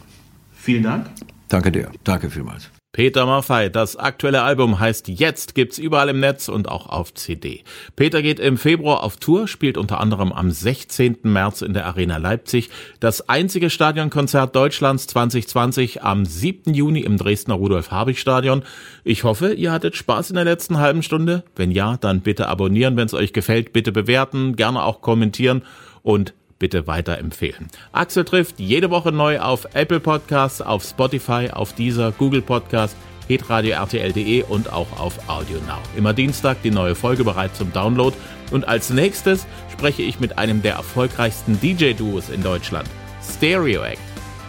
Vielen 0.55 0.83
Dank. 0.83 1.11
Danke 1.49 1.73
dir. 1.73 1.91
Danke 2.05 2.31
vielmals. 2.31 2.71
Peter 2.95 3.25
Maffei, 3.25 3.71
das 3.71 3.97
aktuelle 3.97 4.43
Album 4.43 4.79
heißt 4.79 5.09
Jetzt, 5.09 5.55
gibt's 5.55 5.79
überall 5.79 6.11
im 6.11 6.21
Netz 6.21 6.51
und 6.51 6.69
auch 6.69 6.91
auf 6.91 7.15
CD. 7.15 7.65
Peter 7.97 8.21
geht 8.21 8.39
im 8.39 8.59
Februar 8.59 9.03
auf 9.03 9.17
Tour, 9.17 9.49
spielt 9.49 9.79
unter 9.79 9.99
anderem 9.99 10.31
am 10.31 10.51
16. 10.51 11.21
März 11.23 11.63
in 11.63 11.73
der 11.73 11.87
Arena 11.87 12.19
Leipzig, 12.19 12.69
das 13.01 13.31
einzige 13.31 13.71
Stadionkonzert 13.71 14.55
Deutschlands 14.55 15.07
2020 15.07 16.03
am 16.03 16.27
7. 16.27 16.75
Juni 16.75 17.01
im 17.01 17.17
Dresdner 17.17 17.55
Rudolf-Habich-Stadion. 17.55 18.63
Ich 19.05 19.25
hoffe, 19.25 19.55
ihr 19.55 19.73
hattet 19.73 19.97
Spaß 19.97 20.29
in 20.29 20.37
der 20.37 20.45
letzten 20.45 20.77
halben 20.77 21.03
Stunde. 21.03 21.45
Wenn 21.57 21.71
ja, 21.71 21.97
dann 21.97 22.21
bitte 22.21 22.47
abonnieren, 22.49 22.99
wenn 22.99 23.07
es 23.07 23.15
euch 23.15 23.33
gefällt, 23.33 23.73
bitte 23.73 23.93
bewerten, 23.93 24.55
gerne 24.55 24.83
auch 24.83 25.01
kommentieren 25.01 25.63
und 26.03 26.35
bitte 26.63 26.87
weiterempfehlen. 26.87 27.67
Axel 27.91 28.25
trifft 28.25 28.61
jede 28.61 28.89
Woche 28.89 29.11
neu 29.11 29.41
auf 29.41 29.67
Apple 29.75 29.99
Podcasts, 29.99 30.63
auf 30.63 30.85
Spotify, 30.85 31.51
auf 31.53 31.73
dieser 31.73 32.13
Google 32.13 32.41
Podcast, 32.41 32.97
hitradio 33.27 33.73
RTL.de 33.73 34.45
und 34.45 34.73
auch 34.73 34.87
auf 34.97 35.29
Audio 35.29 35.59
Now. 35.67 35.79
Immer 35.97 36.13
Dienstag 36.15 36.63
die 36.63 36.71
neue 36.71 36.95
Folge 36.95 37.25
bereit 37.25 37.57
zum 37.57 37.73
Download. 37.73 38.17
Und 38.53 38.69
als 38.69 38.91
nächstes 38.91 39.45
spreche 39.73 40.03
ich 40.03 40.21
mit 40.21 40.39
einem 40.39 40.63
der 40.63 40.75
erfolgreichsten 40.75 41.59
DJ-Duos 41.61 42.31
in 42.31 42.45
Deutschland, 42.45 42.89
Stereo 43.21 43.83
Act. 43.83 43.99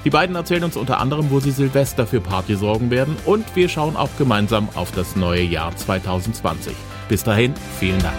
Die 0.05 0.11
beiden 0.11 0.35
erzählen 0.35 0.65
uns 0.65 0.77
unter 0.77 0.99
anderem, 0.99 1.31
wo 1.31 1.39
sie 1.39 1.51
Silvester 1.51 2.05
für 2.05 2.21
Party 2.21 2.55
sorgen 2.55 2.91
werden 2.91 3.15
und 3.25 3.55
wir 3.55 3.69
schauen 3.69 3.95
auch 3.95 4.09
gemeinsam 4.19 4.69
auf 4.75 4.91
das 4.91 5.15
neue 5.15 5.41
Jahr 5.41 5.75
2020. 5.75 6.75
Bis 7.09 7.23
dahin, 7.23 7.55
vielen 7.79 8.03
Dank. 8.03 8.17